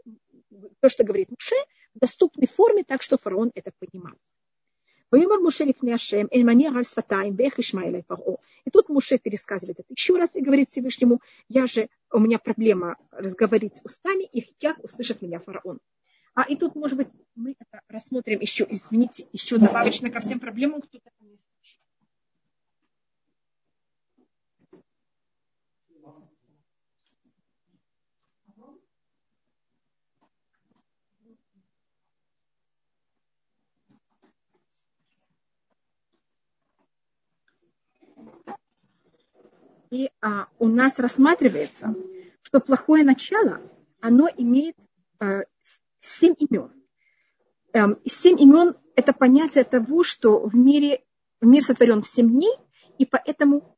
то, 0.80 0.88
что 0.88 1.02
говорит 1.02 1.28
Муше, 1.28 1.56
в 1.92 1.98
доступной 1.98 2.46
форме, 2.46 2.84
так 2.84 3.02
что 3.02 3.18
фараон 3.18 3.50
это 3.56 3.72
понимал. 3.80 4.14
И 8.64 8.70
тут 8.70 8.88
Муше 8.88 9.18
пересказывает 9.18 9.80
это 9.80 9.88
еще 9.90 10.16
раз 10.16 10.36
и 10.36 10.40
говорит 10.40 10.70
Всевышнему, 10.70 11.20
я 11.48 11.66
же, 11.66 11.88
у 12.12 12.20
меня 12.20 12.38
проблема 12.38 12.96
разговорить 13.10 13.80
устами, 13.82 14.22
и 14.22 14.42
как 14.60 14.84
услышит 14.84 15.22
меня 15.22 15.40
фараон. 15.40 15.80
А 16.34 16.44
и 16.44 16.54
тут, 16.54 16.76
может 16.76 16.96
быть, 16.96 17.08
мы 17.34 17.56
это 17.58 17.80
рассмотрим 17.88 18.40
еще, 18.40 18.64
извините, 18.70 19.26
еще 19.32 19.58
добавочно 19.58 20.10
ко 20.10 20.20
всем 20.20 20.38
проблемам, 20.38 20.80
кто-то 20.82 21.10
не 21.20 21.38
И 39.90 40.10
а, 40.20 40.48
у 40.58 40.66
нас 40.66 40.98
рассматривается, 40.98 41.94
что 42.42 42.60
плохое 42.60 43.04
начало, 43.04 43.60
оно 44.00 44.28
имеет 44.36 44.76
э, 45.20 45.42
семь 46.00 46.34
имен. 46.38 46.72
Эм, 47.72 47.98
семь 48.04 48.40
имен– 48.40 48.76
это 48.96 49.12
понятие 49.12 49.64
того, 49.64 50.02
что 50.02 50.40
в 50.40 50.54
мире, 50.56 51.04
мир 51.40 51.62
сотворен 51.62 52.02
в 52.02 52.08
семь 52.08 52.30
дней, 52.30 52.54
и 52.98 53.06
поэтому 53.06 53.75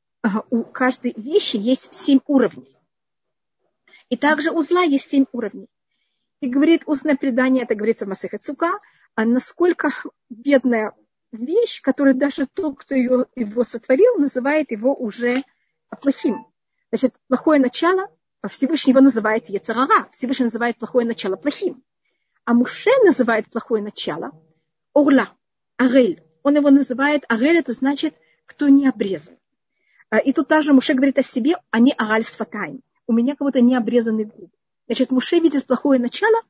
у 0.51 0.65
каждой 0.65 1.15
вещи 1.17 1.57
есть 1.57 1.95
семь 1.95 2.21
уровней. 2.27 2.77
И 4.09 4.17
также 4.17 4.51
у 4.51 4.63
зла 4.63 4.83
есть 4.83 5.09
семь 5.09 5.27
уровней. 5.33 5.69
И 6.41 6.49
говорит 6.49 6.83
устное 6.87 7.17
предание, 7.17 7.65
это 7.65 7.75
говорится 7.75 8.05
в 8.05 8.09
Масахе 8.09 8.39
Цука, 8.39 8.79
а 9.15 9.25
насколько 9.25 9.91
бедная 10.31 10.95
вещь, 11.33 11.83
которую 11.83 12.15
даже 12.15 12.47
тот, 12.47 12.79
кто 12.79 12.95
ее, 12.95 13.27
его 13.35 13.65
сотворил, 13.65 14.17
называет 14.17 14.71
его 14.71 14.95
уже 14.95 15.43
плохим. 16.01 16.47
Значит, 16.91 17.15
плохое 17.29 17.61
начало 17.61 18.09
Всевышний 18.47 18.93
его 18.93 19.01
называет 19.01 19.49
Ецарара, 19.49 20.09
Всевышний 20.13 20.45
называет 20.45 20.77
плохое 20.79 21.07
начало 21.07 21.37
плохим. 21.37 21.83
А 22.45 22.55
Муше 22.55 22.91
называет 23.05 23.51
плохое 23.51 23.83
начало 23.83 24.31
Орла, 24.95 25.35
Арель. 25.77 26.23
Он 26.45 26.55
его 26.55 26.71
называет 26.71 27.25
Арель, 27.29 27.59
это 27.59 27.73
значит, 27.73 28.15
кто 28.47 28.69
не 28.69 28.87
обрезан. 28.87 29.37
А, 30.11 30.19
и 30.19 30.33
тут 30.33 30.49
также 30.49 30.73
Муше 30.73 30.95
говорит 30.95 31.19
о 31.19 31.23
себе, 31.23 31.57
они 31.71 31.95
Араль 31.97 32.25
Сфатайм. 32.25 32.83
У 33.07 33.13
меня 33.13 33.37
кого-то 33.37 33.61
не 33.61 33.75
обрезанный 33.75 34.25
губ. 34.25 34.51
Значит, 34.87 35.11
Муше 35.11 35.39
видит 35.39 35.67
плохое 35.67 36.01
начало 36.01 36.41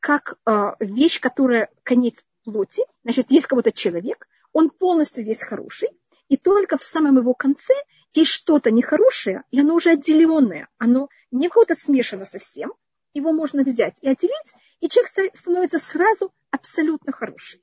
как 0.00 0.38
э, 0.46 0.72
вещь, 0.80 1.20
которая 1.20 1.70
конец 1.82 2.24
плоти. 2.44 2.82
Значит, 3.04 3.30
есть 3.30 3.46
кого-то 3.46 3.70
человек, 3.70 4.26
он 4.52 4.70
полностью 4.70 5.24
весь 5.24 5.42
хороший, 5.42 5.90
и 6.28 6.36
только 6.36 6.78
в 6.78 6.82
самом 6.82 7.18
его 7.18 7.34
конце 7.34 7.74
есть 8.14 8.30
что-то 8.30 8.70
нехорошее, 8.70 9.44
и 9.50 9.60
оно 9.60 9.74
уже 9.74 9.90
отделенное, 9.90 10.68
оно 10.78 11.08
не 11.30 11.48
кого-то 11.48 11.74
смешано 11.74 12.24
совсем, 12.24 12.72
его 13.14 13.32
можно 13.32 13.62
взять 13.62 13.96
и 14.00 14.08
отделить, 14.08 14.54
и 14.80 14.88
человек 14.88 15.36
становится 15.36 15.78
сразу 15.78 16.32
абсолютно 16.50 17.12
хороший. 17.12 17.62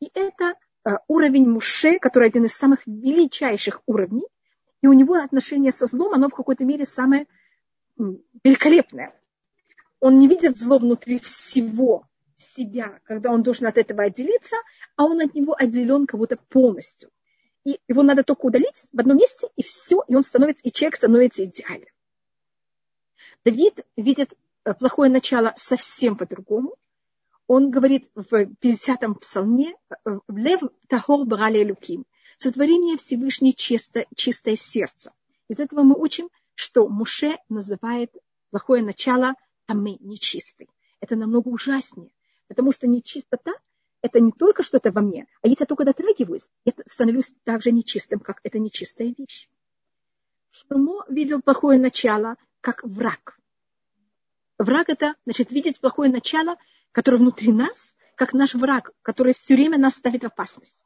И 0.00 0.10
это 0.14 0.54
э, 0.84 0.98
уровень 1.08 1.48
Муше, 1.48 1.98
который 1.98 2.28
один 2.28 2.44
из 2.44 2.54
самых 2.54 2.86
величайших 2.86 3.82
уровней, 3.86 4.26
и 4.80 4.86
у 4.86 4.92
него 4.92 5.14
отношение 5.14 5.72
со 5.72 5.86
злом, 5.86 6.14
оно 6.14 6.28
в 6.28 6.34
какой-то 6.34 6.64
мере 6.64 6.84
самое 6.84 7.26
великолепное. 8.44 9.14
Он 10.00 10.18
не 10.18 10.28
видит 10.28 10.58
зло 10.58 10.78
внутри 10.78 11.18
всего 11.18 12.06
себя, 12.36 13.00
когда 13.04 13.32
он 13.32 13.42
должен 13.42 13.66
от 13.66 13.78
этого 13.78 14.04
отделиться, 14.04 14.56
а 14.96 15.04
он 15.04 15.20
от 15.20 15.34
него 15.34 15.56
отделен 15.58 16.06
как 16.06 16.20
будто 16.20 16.36
полностью. 16.36 17.10
И 17.64 17.80
его 17.88 18.02
надо 18.02 18.22
только 18.22 18.46
удалить 18.46 18.86
в 18.92 19.00
одном 19.00 19.16
месте, 19.16 19.48
и 19.56 19.62
все, 19.62 20.04
и 20.06 20.14
он 20.14 20.22
становится, 20.22 20.62
и 20.62 20.70
человек 20.70 20.96
становится 20.96 21.44
идеальным. 21.44 21.88
Давид 23.44 23.84
видит 23.96 24.34
э, 24.64 24.74
плохое 24.74 25.10
начало 25.10 25.52
совсем 25.56 26.16
по-другому. 26.16 26.76
Он 27.48 27.70
говорит 27.70 28.10
в 28.14 28.32
50-м 28.32 29.16
псалме 29.16 29.74
э, 29.90 30.18
«Лев 30.28 30.60
тахор 30.86 31.26
брали 31.26 31.68
луким» 31.68 32.06
сотворение 32.38 32.96
Всевышней 32.96 33.52
чисто, 33.52 34.06
чистое 34.14 34.56
сердце. 34.56 35.12
Из 35.48 35.60
этого 35.60 35.82
мы 35.82 35.96
учим, 35.96 36.30
что 36.54 36.88
Муше 36.88 37.36
называет 37.48 38.12
плохое 38.50 38.82
начало 38.82 39.34
тамы, 39.66 39.98
нечистый. 40.00 40.68
Это 41.00 41.16
намного 41.16 41.48
ужаснее, 41.48 42.10
потому 42.46 42.72
что 42.72 42.86
нечистота– 42.86 43.52
это 44.02 44.20
не 44.20 44.30
только 44.30 44.62
что-то 44.62 44.90
во 44.92 45.00
мне, 45.00 45.26
а 45.42 45.48
если 45.48 45.62
я 45.64 45.66
только 45.66 45.84
дотрагиваюсь, 45.84 46.46
я 46.64 46.72
становлюсь 46.86 47.34
так 47.44 47.62
же 47.62 47.72
нечистым, 47.72 48.20
как 48.20 48.40
эта 48.44 48.58
нечистая 48.58 49.14
вещь. 49.16 49.48
Шломо 50.50 51.04
видел 51.08 51.42
плохое 51.42 51.78
начало 51.78 52.36
как 52.60 52.84
враг. 52.84 53.38
Враг– 54.58 54.88
это, 54.88 55.14
значит, 55.24 55.52
видеть 55.52 55.80
плохое 55.80 56.10
начало, 56.10 56.56
которое 56.92 57.18
внутри 57.18 57.52
нас, 57.52 57.96
как 58.14 58.32
наш 58.32 58.54
враг, 58.54 58.92
который 59.02 59.34
все 59.34 59.54
время 59.54 59.78
нас 59.78 59.94
ставит 59.94 60.22
в 60.22 60.26
опасность. 60.26 60.84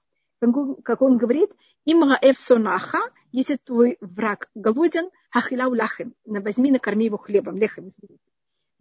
Как 0.82 1.02
он 1.02 1.18
говорит, 1.18 1.50
имра 1.84 2.18
эв 2.20 2.38
сонаха, 2.38 3.00
если 3.30 3.56
твой 3.56 3.96
враг 4.00 4.50
голоден, 4.54 5.10
хахилау 5.30 5.74
лахем, 5.74 6.14
возьми, 6.24 6.70
накорми 6.70 7.04
его 7.04 7.16
хлебом, 7.16 7.56
лехом, 7.56 7.88
извините 7.88 8.22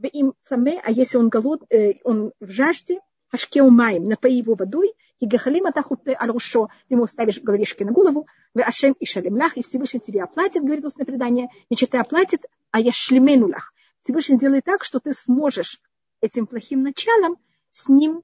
им 0.07 0.33
саме, 0.41 0.79
а 0.83 0.91
если 0.91 1.17
он 1.17 1.29
голод, 1.29 1.63
э, 1.69 1.93
он 2.03 2.31
в 2.39 2.49
жажде, 2.49 2.99
хашкеу 3.29 3.69
маем, 3.69 4.07
напои 4.07 4.33
его 4.33 4.55
водой, 4.55 4.93
и 5.19 5.27
гахалим 5.27 5.67
атахуте 5.67 6.13
алушо, 6.13 6.69
ему 6.89 7.07
ставишь 7.07 7.41
головешки 7.41 7.83
на 7.83 7.91
голову, 7.91 8.27
вы 8.53 8.63
ашем 8.63 8.93
и 8.93 9.05
шалемлях, 9.05 9.57
и 9.57 9.63
Всевышний 9.63 9.99
тебе 9.99 10.23
оплатит, 10.23 10.63
говорит 10.63 10.85
устное 10.85 11.05
предание, 11.05 11.49
не 11.69 11.77
читай 11.77 12.01
оплатит, 12.01 12.45
а 12.71 12.79
я 12.79 12.91
шлеменулях. 12.91 13.73
Всевышний 14.01 14.37
делает 14.37 14.65
так, 14.65 14.83
что 14.83 14.99
ты 14.99 15.13
сможешь 15.13 15.79
этим 16.21 16.47
плохим 16.47 16.81
началом 16.81 17.37
с 17.71 17.87
ним, 17.87 18.23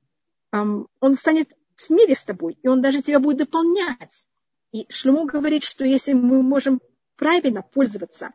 он 0.51 1.15
станет 1.15 1.50
в 1.81 1.89
мире 1.89 2.15
с 2.15 2.24
тобой, 2.24 2.57
и 2.62 2.67
он 2.67 2.81
даже 2.81 3.01
тебя 3.01 3.19
будет 3.19 3.38
дополнять. 3.38 4.25
И 4.72 4.86
Шлему 4.89 5.25
говорит, 5.25 5.63
что 5.63 5.86
если 5.86 6.13
мы 6.13 6.41
можем 6.41 6.81
правильно 7.15 7.62
пользоваться 7.62 8.34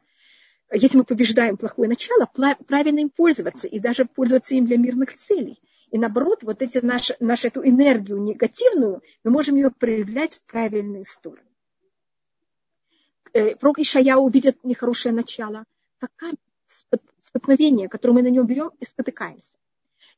если 0.73 0.99
мы 0.99 1.05
побеждаем 1.05 1.57
плохое 1.57 1.89
начало, 1.89 2.31
правильно 2.67 3.01
им 3.01 3.11
пользоваться 3.11 3.69
и 3.69 3.79
даже 3.79 4.05
пользоваться 4.05 4.55
им 4.55 4.67
для 4.67 4.79
мирных 4.79 5.15
целей. 5.15 5.61
И 5.91 5.99
наоборот, 5.99 6.43
вот 6.43 6.63
эти 6.63 6.79
наши, 6.79 7.15
нашу 7.21 7.49
эту 7.49 7.67
энергию 7.67 8.19
негативную, 8.23 9.03
мы 9.25 9.31
можем 9.31 9.57
ее 9.57 9.71
проявлять 9.71 10.37
в 10.37 10.43
правильные 10.45 11.05
стороны. 11.05 11.47
Э, 13.35 13.57
пророк 13.57 13.79
Ишая 13.79 14.17
увидит 14.17 14.65
нехорошее 14.65 15.15
начало, 15.15 15.65
как 15.99 16.11
камень, 16.17 16.39
споткновение, 17.21 17.89
которое 17.89 18.15
мы 18.15 18.23
на 18.23 18.29
нем 18.29 18.47
берем 18.47 18.71
и 18.81 18.87
спотыкаемся. 18.87 19.53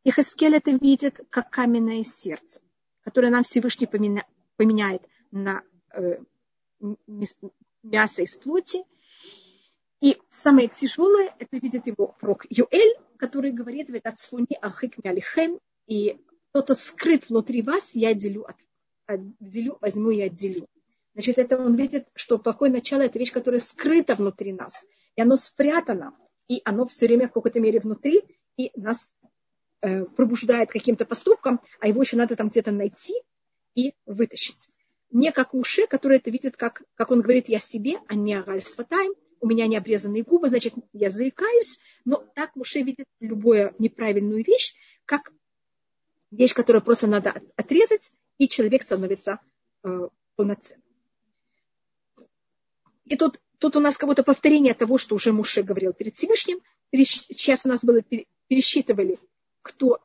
И 0.04 0.10
Хаскель 0.10 0.54
это 0.54 0.70
видит 0.70 1.18
как 1.30 1.50
каменное 1.50 2.04
сердце, 2.04 2.60
которое 3.04 3.30
нам 3.30 3.44
Всевышний 3.44 3.86
поменяет 3.86 5.02
на 5.30 5.62
э, 5.92 6.18
мясо 7.82 8.22
из 8.22 8.36
плоти, 8.36 8.84
и 10.00 10.18
самое 10.30 10.68
тяжелое, 10.68 11.34
это 11.38 11.56
видит 11.56 11.86
его 11.86 12.14
пророк 12.20 12.44
Юэль, 12.50 12.96
который 13.16 13.52
говорит 13.52 13.88
в 13.88 13.94
этот 13.94 14.18
сфоне 14.18 14.58
Ахик 14.60 15.02
Мялихем, 15.02 15.58
и 15.86 16.18
кто-то 16.50 16.74
скрыт 16.74 17.28
внутри 17.28 17.62
вас, 17.62 17.94
я 17.94 18.10
отделю, 18.10 18.44
от, 18.44 18.56
отделю, 19.06 19.78
возьму 19.80 20.10
и 20.10 20.20
отделю. 20.20 20.66
Значит, 21.14 21.38
это 21.38 21.56
он 21.56 21.76
видит, 21.76 22.06
что 22.14 22.38
плохое 22.38 22.70
начало– 22.72 23.00
это 23.02 23.18
вещь, 23.18 23.32
которая 23.32 23.60
скрыта 23.60 24.14
внутри 24.14 24.52
нас, 24.52 24.84
и 25.16 25.22
оно 25.22 25.36
спрятано, 25.36 26.14
и 26.48 26.60
оно 26.64 26.86
все 26.86 27.06
время 27.06 27.28
в 27.28 27.32
какой-то 27.32 27.60
мере 27.60 27.80
внутри, 27.80 28.22
и 28.56 28.72
нас 28.76 29.14
пробуждает 30.16 30.70
каким-то 30.70 31.04
поступком, 31.04 31.60
а 31.80 31.88
его 31.88 32.02
еще 32.02 32.16
надо 32.16 32.36
там 32.36 32.48
где-то 32.48 32.70
найти 32.72 33.14
и 33.74 33.94
вытащить. 34.06 34.68
Не 35.10 35.30
как 35.32 35.54
уши, 35.54 35.86
которые 35.86 36.18
это 36.18 36.30
видят, 36.30 36.56
как, 36.56 36.82
как 36.94 37.10
он 37.10 37.20
говорит, 37.20 37.48
я 37.48 37.60
себе, 37.60 37.98
а 38.08 38.14
не 38.14 38.34
агаль 38.34 38.62
сватаем, 38.62 39.12
у 39.40 39.46
меня 39.46 39.66
не 39.66 39.76
обрезанные 39.76 40.22
губы, 40.22 40.48
значит, 40.48 40.74
я 40.92 41.10
заикаюсь, 41.10 41.78
но 42.04 42.16
так 42.34 42.56
Муше 42.56 42.80
видит 42.80 43.06
любую 43.20 43.74
неправильную 43.78 44.42
вещь, 44.42 44.74
как 45.04 45.32
вещь, 46.30 46.54
которую 46.54 46.82
просто 46.82 47.06
надо 47.06 47.42
отрезать, 47.56 48.10
и 48.38 48.48
человек 48.48 48.82
становится 48.82 49.40
э, 49.82 50.08
полноценным. 50.36 50.82
И 53.04 53.16
тут, 53.16 53.38
тут 53.58 53.76
у 53.76 53.80
нас 53.80 53.98
как 53.98 54.08
будто 54.08 54.22
повторение 54.22 54.72
того, 54.72 54.96
что 54.96 55.14
уже 55.14 55.30
Муше 55.32 55.62
говорил 55.62 55.92
перед 55.92 56.16
Всевышним. 56.16 56.60
Сейчас 56.90 57.66
у 57.66 57.68
нас 57.68 57.84
было 57.84 58.00
пересчитывали, 58.48 59.18
кто 59.64 59.98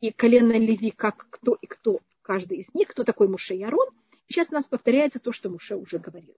и 0.00 0.10
колено 0.10 0.58
Леви, 0.58 0.90
как 0.90 1.28
кто 1.30 1.54
и 1.54 1.66
кто, 1.66 2.00
каждый 2.20 2.58
из 2.58 2.74
них, 2.74 2.88
кто 2.88 3.04
такой 3.04 3.28
Муше 3.28 3.54
и 3.54 3.62
Арон. 3.62 3.88
Сейчас 4.28 4.50
у 4.50 4.54
нас 4.54 4.66
повторяется 4.66 5.20
то, 5.20 5.32
что 5.32 5.48
Муше 5.48 5.76
уже 5.76 5.98
говорил. 5.98 6.36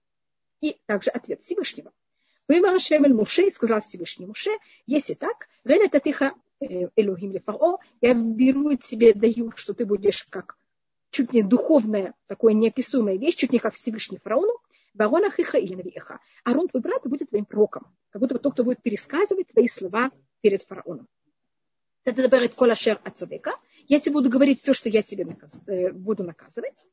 И 0.61 0.77
также 0.85 1.09
ответ 1.09 1.41
Всевышнего. 1.41 1.91
Вымар 2.47 2.79
Шемель 2.79 3.13
Муше, 3.13 3.49
сказал 3.49 3.81
Всевышний 3.81 4.27
Муше, 4.27 4.51
если 4.85 5.15
так, 5.15 5.49
Вен 5.63 5.81
это 5.81 5.99
тихо 5.99 6.33
э, 6.61 6.89
Элохим 6.95 7.31
Лефао, 7.31 7.79
я 8.01 8.13
беру 8.13 8.75
тебе, 8.75 9.13
даю, 9.13 9.51
что 9.55 9.73
ты 9.73 9.85
будешь 9.85 10.23
как 10.29 10.57
чуть 11.09 11.33
не 11.33 11.41
духовная, 11.41 12.13
такое 12.27 12.53
неописуемая 12.53 13.17
вещь, 13.17 13.35
чуть 13.35 13.51
не 13.51 13.59
как 13.59 13.73
Всевышний 13.73 14.19
фараону, 14.19 14.59
Барона 14.93 15.31
Хиха 15.31 15.57
или 15.57 15.75
Навиеха. 15.75 16.19
Арон, 16.43 16.67
твой 16.67 16.81
брат, 16.81 17.01
будет 17.03 17.29
твоим 17.29 17.45
пророком. 17.45 17.87
Как 18.11 18.21
будто 18.21 18.35
бы 18.35 18.39
тот, 18.39 18.53
кто 18.53 18.63
будет 18.63 18.81
пересказывать 18.81 19.47
твои 19.47 19.67
слова 19.67 20.11
перед 20.41 20.63
фараоном. 20.63 21.07
Это 22.05 22.27
говорит 22.27 22.55
Колашер 22.55 22.99
от 23.03 23.21
Я 23.87 23.99
тебе 23.99 24.13
буду 24.13 24.29
говорить 24.29 24.59
все, 24.59 24.73
что 24.73 24.89
я 24.89 25.03
тебе 25.03 25.25
наказ... 25.25 25.59
Э, 25.67 25.91
буду 25.91 26.23
наказывать. 26.23 26.85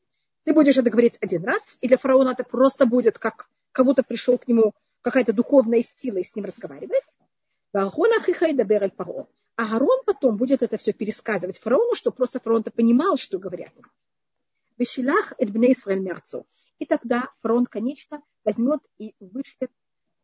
Ты 0.43 0.53
будешь 0.53 0.77
это 0.77 0.89
говорить 0.89 1.17
один 1.21 1.43
раз, 1.43 1.77
и 1.81 1.87
для 1.87 1.97
фараона 1.97 2.29
это 2.29 2.43
просто 2.43 2.85
будет 2.85 3.17
как, 3.19 3.49
как 3.71 3.85
будто 3.85 4.03
пришел 4.03 4.37
к 4.37 4.47
нему 4.47 4.73
какая-то 5.01 5.33
духовная 5.33 5.81
сила 5.81 6.17
и 6.17 6.23
с 6.23 6.35
ним 6.35 6.45
разговаривает. 6.45 7.03
А 7.73 7.89
Аарон 9.57 10.03
потом 10.05 10.37
будет 10.37 10.61
это 10.61 10.77
все 10.77 10.93
пересказывать 10.93 11.59
фараону, 11.59 11.95
чтобы 11.95 12.15
просто 12.15 12.39
фараон-то 12.39 12.71
понимал, 12.71 13.17
что 13.17 13.39
говорят 13.39 13.73
ему. 13.75 13.87
И 16.79 16.85
тогда 16.85 17.29
фараон, 17.41 17.65
конечно, 17.65 18.21
возьмет 18.45 18.81
и 18.99 19.15
вышлет 19.19 19.71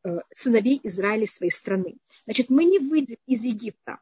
э, 0.04 0.20
сыновей 0.34 0.80
Израиля 0.84 1.26
своей 1.26 1.52
страны. 1.52 1.98
Значит, 2.26 2.50
мы 2.50 2.66
не 2.66 2.80
выйдем 2.80 3.18
из 3.26 3.44
Египта, 3.44 4.00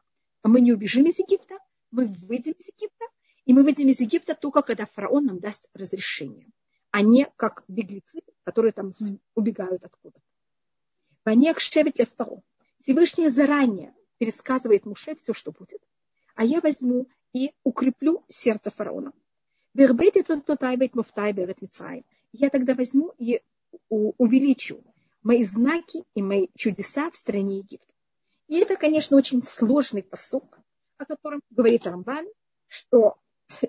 мы 0.48 0.60
не 0.60 0.72
убежим 0.72 1.06
из 1.06 1.18
Египта, 1.18 1.58
мы 1.90 2.06
выйдем 2.06 2.52
из 2.52 2.68
Египта, 2.68 3.04
и 3.44 3.52
мы 3.52 3.62
выйдем 3.62 3.88
из 3.88 4.00
Египта 4.00 4.34
только 4.34 4.62
когда 4.62 4.86
фараон 4.86 5.26
нам 5.26 5.40
даст 5.40 5.68
разрешение, 5.74 6.48
а 6.90 7.02
не 7.02 7.26
как 7.36 7.64
беглецы, 7.68 8.20
которые 8.44 8.72
там 8.72 8.92
убегают 9.34 9.84
откуда-то. 9.84 10.24
Ванек 11.24 11.60
шевет 11.60 11.96
фараон. 12.16 12.42
Всевышний 12.78 13.28
заранее 13.28 13.94
пересказывает 14.18 14.86
Муше 14.86 15.14
все, 15.16 15.34
что 15.34 15.52
будет, 15.52 15.80
а 16.34 16.44
я 16.44 16.60
возьму 16.60 17.08
и 17.32 17.52
укреплю 17.62 18.24
сердце 18.28 18.70
фараона. 18.70 19.12
Я 19.74 19.88
тогда 22.50 22.74
возьму 22.74 23.14
и 23.18 23.40
увеличу 23.88 24.82
мои 25.22 25.42
знаки 25.44 26.04
и 26.14 26.22
мои 26.22 26.48
чудеса 26.56 27.10
в 27.10 27.16
стране 27.16 27.58
Египта. 27.58 27.91
И 28.52 28.58
это, 28.58 28.76
конечно, 28.76 29.16
очень 29.16 29.42
сложный 29.42 30.02
посук, 30.02 30.58
о 30.98 31.06
котором 31.06 31.40
говорит 31.48 31.86
Рамбан, 31.86 32.26
что 32.66 33.16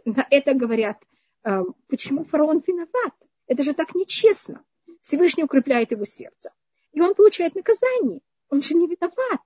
на 0.03 0.27
это 0.29 0.53
говорят, 0.53 0.97
эм, 1.45 1.73
почему 1.87 2.25
фараон 2.25 2.61
виноват? 2.67 3.13
Это 3.47 3.63
же 3.63 3.73
так 3.73 3.95
нечестно. 3.95 4.61
Всевышний 4.99 5.45
укрепляет 5.45 5.91
его 5.91 6.03
сердце. 6.03 6.51
И 6.91 6.99
он 6.99 7.15
получает 7.15 7.55
наказание. 7.55 8.19
Он 8.49 8.61
же 8.61 8.73
не 8.73 8.87
виноват. 8.87 9.41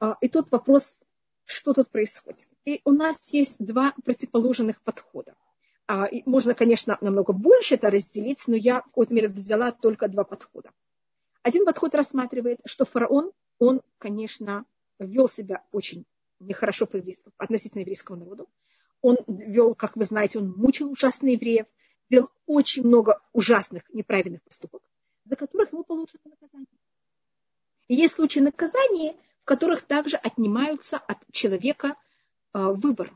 А, 0.00 0.16
и 0.20 0.28
тут 0.28 0.50
вопрос, 0.50 1.04
что 1.44 1.74
тут 1.74 1.90
происходит. 1.90 2.48
И 2.64 2.80
у 2.84 2.90
нас 2.90 3.32
есть 3.32 3.64
два 3.64 3.94
противоположных 4.04 4.82
подхода. 4.82 5.36
А, 5.86 6.08
можно, 6.26 6.56
конечно, 6.56 6.98
намного 7.00 7.32
больше 7.32 7.76
это 7.76 7.88
разделить, 7.88 8.42
но 8.48 8.56
я 8.56 8.80
в 8.80 8.86
какой-то 8.86 9.14
мере 9.14 9.28
взяла 9.28 9.70
только 9.70 10.08
два 10.08 10.24
подхода. 10.24 10.72
Один 11.42 11.64
подход 11.64 11.94
рассматривает, 11.94 12.60
что 12.64 12.84
фараон, 12.84 13.32
он, 13.58 13.82
конечно, 13.98 14.64
вел 14.98 15.28
себя 15.28 15.64
очень 15.72 16.04
нехорошо 16.38 16.86
по 16.86 17.00
относительно 17.38 17.80
еврейскому 17.80 18.20
народу. 18.20 18.48
Он 19.00 19.18
вел, 19.26 19.74
как 19.74 19.96
вы 19.96 20.04
знаете, 20.04 20.38
он 20.38 20.52
мучил 20.56 20.90
ужасно 20.90 21.28
евреев, 21.28 21.66
делал 22.10 22.30
очень 22.46 22.86
много 22.86 23.20
ужасных, 23.32 23.82
неправильных 23.92 24.42
поступок, 24.42 24.82
за 25.24 25.34
которых 25.34 25.72
ему 25.72 25.82
положено 25.82 26.20
наказание. 26.24 26.66
И 27.88 27.94
есть 27.94 28.14
случаи 28.14 28.40
наказания, 28.40 29.16
в 29.42 29.44
которых 29.44 29.82
также 29.82 30.16
отнимаются 30.16 30.98
от 30.98 31.18
человека 31.32 31.96
э, 32.54 32.58
выбор. 32.58 33.12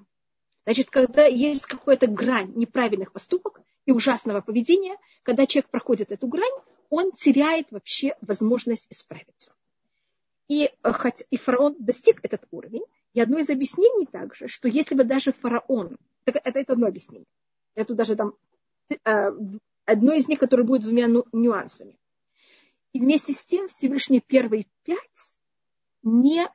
Значит, 0.64 0.90
когда 0.90 1.24
есть 1.24 1.66
какая-то 1.66 2.08
грань 2.08 2.52
неправильных 2.56 3.12
поступок 3.12 3.60
и 3.84 3.92
ужасного 3.92 4.40
поведения, 4.40 4.96
когда 5.22 5.46
человек 5.46 5.70
проходит 5.70 6.10
эту 6.10 6.26
грань, 6.26 6.52
он 6.90 7.12
теряет 7.12 7.70
вообще 7.70 8.16
возможность 8.20 8.86
исправиться. 8.90 9.52
И, 10.48 10.70
э, 10.82 10.92
хоть 10.92 11.24
и 11.30 11.36
фараон 11.36 11.76
достиг 11.78 12.20
этот 12.22 12.46
уровень, 12.50 12.84
и 13.14 13.20
одно 13.20 13.38
из 13.38 13.50
объяснений 13.50 14.06
также, 14.06 14.48
что 14.48 14.68
если 14.68 14.94
бы 14.94 15.04
даже 15.04 15.32
фараон, 15.32 15.96
это, 16.24 16.40
это 16.44 16.72
одно 16.72 16.86
объяснение, 16.86 17.26
это 17.74 17.94
даже 17.94 18.16
там 18.16 18.34
э, 18.88 19.30
одно 19.84 20.12
из 20.12 20.28
них, 20.28 20.38
которое 20.38 20.64
будет 20.64 20.82
двумя 20.82 21.06
нюансами. 21.32 21.98
И 22.92 23.00
вместе 23.00 23.32
с 23.32 23.44
тем 23.44 23.68
Всевышний 23.68 24.20
первые 24.20 24.66
пять 24.84 25.36
не 26.02 26.46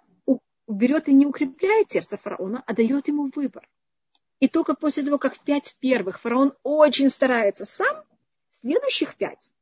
берет 0.67 1.09
и 1.09 1.13
не 1.13 1.25
укрепляет 1.25 1.91
сердце 1.91 2.17
фараона, 2.17 2.63
а 2.65 2.73
дает 2.73 3.07
ему 3.07 3.29
выбор. 3.35 3.67
И 4.39 4.47
только 4.47 4.73
после 4.73 5.03
того, 5.03 5.17
как 5.17 5.37
пять 5.39 5.75
первых 5.79 6.19
фараон 6.19 6.53
очень 6.63 7.09
старается 7.09 7.65
сам, 7.65 8.03
следующих 8.49 9.15
пять 9.15 9.53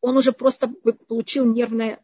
он 0.00 0.16
уже 0.16 0.32
просто 0.32 0.68
получил 1.08 1.44
нервное 1.44 2.00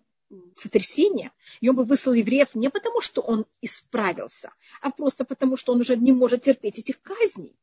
сотрясение, 0.57 1.33
и 1.61 1.69
он 1.69 1.77
бы 1.77 1.85
выслал 1.85 2.15
евреев 2.15 2.55
не 2.55 2.69
потому, 2.71 3.01
что 3.01 3.21
он 3.21 3.47
исправился, 3.63 4.53
а 4.83 4.91
просто 4.91 5.25
потому, 5.25 5.57
что 5.57 5.73
он 5.73 5.81
уже 5.81 5.97
не 5.97 6.13
может 6.13 6.43
терпеть 6.43 6.79
этих 6.79 7.01
казней. 7.01 7.57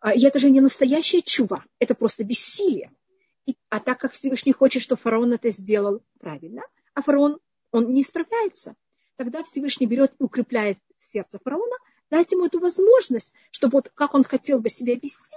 А, 0.00 0.12
и 0.12 0.22
это 0.24 0.38
же 0.38 0.50
не 0.50 0.60
настоящая 0.60 1.22
чува, 1.22 1.64
это 1.78 1.94
просто 1.94 2.24
бессилие. 2.24 2.92
И, 3.46 3.56
а 3.70 3.80
так 3.80 3.98
как 3.98 4.12
Всевышний 4.12 4.52
хочет, 4.52 4.82
что 4.82 4.96
фараон 4.96 5.32
это 5.32 5.50
сделал 5.50 6.02
правильно, 6.20 6.62
а 6.94 7.02
фараон, 7.02 7.38
он 7.70 7.94
не 7.94 8.04
справляется, 8.04 8.76
тогда 9.16 9.42
Всевышний 9.42 9.86
берет 9.86 10.12
и 10.18 10.22
укрепляет 10.22 10.78
сердце 10.98 11.38
фараона, 11.42 11.76
дать 12.10 12.32
ему 12.32 12.46
эту 12.46 12.60
возможность, 12.60 13.32
чтобы 13.50 13.78
вот 13.78 13.90
как 13.94 14.14
он 14.14 14.24
хотел 14.24 14.60
бы 14.60 14.68
себя 14.68 14.94
вести, 14.94 15.36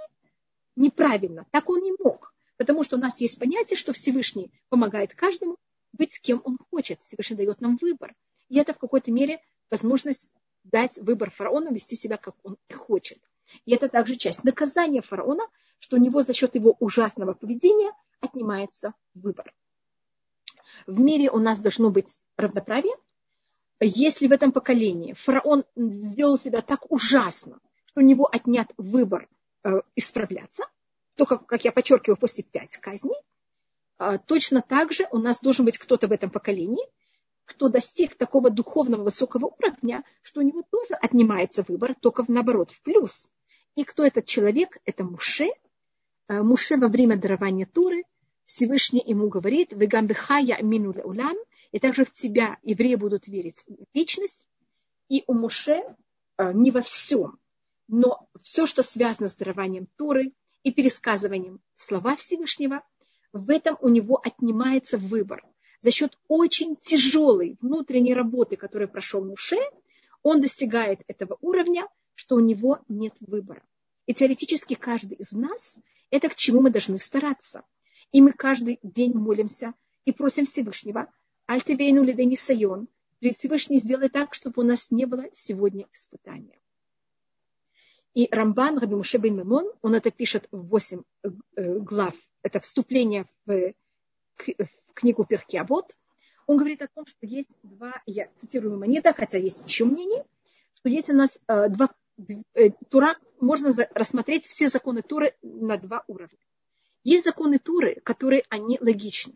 неправильно, 0.76 1.46
так 1.50 1.70
он 1.70 1.80
не 1.80 1.92
мог. 1.98 2.34
Потому 2.56 2.82
что 2.84 2.96
у 2.96 3.00
нас 3.00 3.20
есть 3.20 3.38
понятие, 3.38 3.76
что 3.76 3.92
Всевышний 3.92 4.50
помогает 4.68 5.14
каждому, 5.14 5.56
быть 5.92 6.20
кем 6.20 6.40
он 6.44 6.58
хочет. 6.70 7.00
Всевышний 7.02 7.36
дает 7.36 7.60
нам 7.60 7.78
выбор. 7.80 8.14
И 8.48 8.58
это 8.58 8.72
в 8.72 8.78
какой-то 8.78 9.10
мере 9.10 9.40
возможность 9.70 10.28
дать 10.64 10.98
выбор 10.98 11.30
фараону 11.30 11.72
вести 11.72 11.96
себя, 11.96 12.16
как 12.16 12.34
он 12.42 12.56
и 12.68 12.72
хочет. 12.72 13.18
И 13.64 13.74
это 13.74 13.88
также 13.88 14.16
часть 14.16 14.44
наказания 14.44 15.02
фараона, 15.02 15.44
что 15.78 15.96
у 15.96 16.00
него 16.00 16.22
за 16.22 16.32
счет 16.32 16.54
его 16.54 16.76
ужасного 16.80 17.34
поведения 17.34 17.92
отнимается 18.20 18.94
выбор. 19.14 19.52
В 20.86 20.98
мире 20.98 21.30
у 21.30 21.38
нас 21.38 21.58
должно 21.58 21.90
быть 21.90 22.18
равноправие. 22.36 22.94
Если 23.78 24.26
в 24.26 24.32
этом 24.32 24.52
поколении 24.52 25.12
фараон 25.12 25.64
сделал 25.76 26.38
себя 26.38 26.62
так 26.62 26.90
ужасно, 26.90 27.60
что 27.86 28.00
у 28.00 28.04
него 28.04 28.26
отнят 28.26 28.68
выбор 28.76 29.28
э, 29.64 29.82
исправляться, 29.94 30.64
то, 31.16 31.26
как, 31.26 31.64
я 31.64 31.72
подчеркиваю, 31.72 32.16
после 32.16 32.44
пять 32.44 32.76
казней, 32.76 33.16
а, 33.98 34.18
точно 34.18 34.62
так 34.62 34.92
же 34.92 35.08
у 35.10 35.18
нас 35.18 35.40
должен 35.40 35.64
быть 35.64 35.78
кто-то 35.78 36.08
в 36.08 36.12
этом 36.12 36.30
поколении, 36.30 36.84
кто 37.46 37.68
достиг 37.68 38.16
такого 38.16 38.50
духовного 38.50 39.04
высокого 39.04 39.46
уровня, 39.46 40.04
что 40.22 40.40
у 40.40 40.42
него 40.42 40.62
тоже 40.70 40.94
отнимается 40.94 41.64
выбор, 41.66 41.94
только 42.00 42.24
наоборот, 42.28 42.70
в 42.70 42.82
плюс. 42.82 43.28
И 43.74 43.84
кто 43.84 44.04
этот 44.04 44.26
человек? 44.26 44.78
Это 44.84 45.04
Муше. 45.04 45.48
А, 46.28 46.42
Муше 46.42 46.76
во 46.76 46.88
время 46.88 47.16
дарования 47.16 47.66
Туры 47.66 48.04
Всевышний 48.44 49.02
ему 49.04 49.28
говорит, 49.28 49.72
«Вегамбихая 49.72 50.62
мину 50.62 50.94
улам», 51.02 51.36
и 51.72 51.78
также 51.78 52.04
в 52.04 52.12
тебя 52.12 52.58
евреи 52.62 52.94
будут 52.94 53.26
верить 53.26 53.64
в 53.66 53.86
вечность. 53.92 54.46
И 55.08 55.24
у 55.26 55.34
Муше 55.34 55.82
а, 56.36 56.52
не 56.52 56.70
во 56.70 56.82
всем, 56.82 57.38
но 57.88 58.28
все, 58.42 58.66
что 58.66 58.82
связано 58.82 59.28
с 59.28 59.36
дарованием 59.36 59.88
Туры 59.96 60.32
и 60.66 60.72
пересказыванием 60.72 61.60
слова 61.76 62.16
Всевышнего– 62.16 62.82
в 63.32 63.50
этом 63.50 63.76
у 63.80 63.88
него 63.88 64.20
отнимается 64.22 64.98
выбор. 64.98 65.44
За 65.80 65.92
счет 65.92 66.18
очень 66.26 66.74
тяжелой 66.74 67.56
внутренней 67.60 68.14
работы, 68.14 68.56
которую 68.56 68.88
прошел 68.88 69.24
Муше, 69.24 69.58
он 70.22 70.40
достигает 70.40 71.00
этого 71.06 71.38
уровня, 71.40 71.86
что 72.14 72.34
у 72.34 72.40
него 72.40 72.80
нет 72.88 73.14
выбора. 73.20 73.62
И 74.06 74.14
теоретически 74.14 74.74
каждый 74.74 75.18
из 75.18 75.32
нас– 75.32 75.78
это 76.10 76.28
к 76.30 76.34
чему 76.34 76.62
мы 76.62 76.70
должны 76.70 76.98
стараться. 76.98 77.62
И 78.10 78.20
мы 78.20 78.32
каждый 78.32 78.80
день 78.82 79.12
молимся 79.12 79.74
и 80.04 80.12
просим 80.12 80.46
Всевышнего, 80.46 81.12
«Альтевейну 81.46 82.02
лидени 82.02 82.34
сайон», 82.34 82.88
Всевышний 83.20 83.78
сделай 83.78 84.08
так, 84.08 84.34
чтобы 84.34 84.62
у 84.62 84.66
нас 84.66 84.90
не 84.90 85.04
было 85.04 85.26
сегодня 85.32 85.86
испытания. 85.92 86.58
И 88.16 88.28
Рамбан, 88.30 88.78
Раби 88.78 88.94
Муше 88.94 89.18
бен 89.18 89.36
Мемон, 89.36 89.70
он 89.82 89.94
это 89.94 90.10
пишет 90.10 90.48
в 90.50 90.68
8 90.68 91.02
э, 91.22 91.30
глав 91.80 92.14
это 92.42 92.60
вступление 92.60 93.26
в, 93.44 93.74
в 94.38 94.94
книгу 94.94 95.26
Перкиабот, 95.26 95.94
он 96.46 96.56
говорит 96.56 96.80
о 96.80 96.88
том, 96.88 97.04
что 97.04 97.26
есть 97.26 97.50
два, 97.62 98.00
я 98.06 98.28
цитирую 98.38 98.78
монета, 98.78 99.12
хотя 99.12 99.36
есть 99.36 99.62
еще 99.66 99.84
мнение, 99.84 100.24
что 100.72 100.88
есть 100.88 101.10
у 101.10 101.12
нас 101.12 101.38
э, 101.46 101.68
два, 101.68 101.90
э, 102.54 102.70
Тура, 102.88 103.18
можно 103.38 103.74
рассмотреть 103.94 104.46
все 104.46 104.68
законы 104.68 105.02
Туры 105.02 105.34
на 105.42 105.76
два 105.76 106.02
уровня. 106.06 106.38
Есть 107.04 107.26
законы 107.26 107.58
Туры, 107.58 108.00
которые 108.02 108.44
они 108.48 108.78
логичны. 108.80 109.34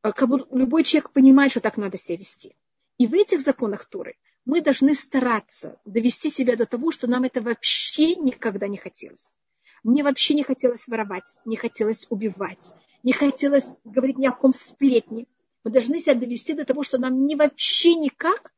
Как 0.00 0.28
бы 0.28 0.44
любой 0.50 0.82
человек 0.82 1.12
понимает, 1.12 1.52
что 1.52 1.60
так 1.60 1.76
надо 1.76 1.96
себя 1.96 2.18
вести. 2.18 2.56
И 2.98 3.06
в 3.06 3.14
этих 3.14 3.40
законах 3.42 3.84
Туры 3.84 4.16
мы 4.44 4.60
должны 4.60 4.94
стараться 4.94 5.80
довести 5.84 6.30
себя 6.30 6.56
до 6.56 6.66
того, 6.66 6.90
что 6.90 7.06
нам 7.06 7.24
это 7.24 7.40
вообще 7.40 8.14
никогда 8.16 8.68
не 8.68 8.78
хотелось. 8.78 9.38
Мне 9.82 10.02
вообще 10.02 10.34
не 10.34 10.42
хотелось 10.42 10.86
воровать, 10.86 11.38
не 11.44 11.56
хотелось 11.56 12.06
убивать, 12.10 12.72
не 13.02 13.12
хотелось 13.12 13.66
говорить 13.84 14.18
ни 14.18 14.26
о 14.26 14.32
ком 14.32 14.52
сплетни. 14.52 15.26
Мы 15.64 15.70
должны 15.70 16.00
себя 16.00 16.14
довести 16.14 16.54
до 16.54 16.64
того, 16.64 16.82
что 16.82 16.98
нам 16.98 17.26
не 17.26 17.36
вообще 17.36 17.94
никак, 17.94 18.52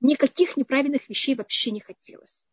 никаких 0.00 0.56
неправильных 0.56 1.08
вещей 1.08 1.34
вообще 1.34 1.70
не 1.70 1.80
хотелось. 1.80 2.46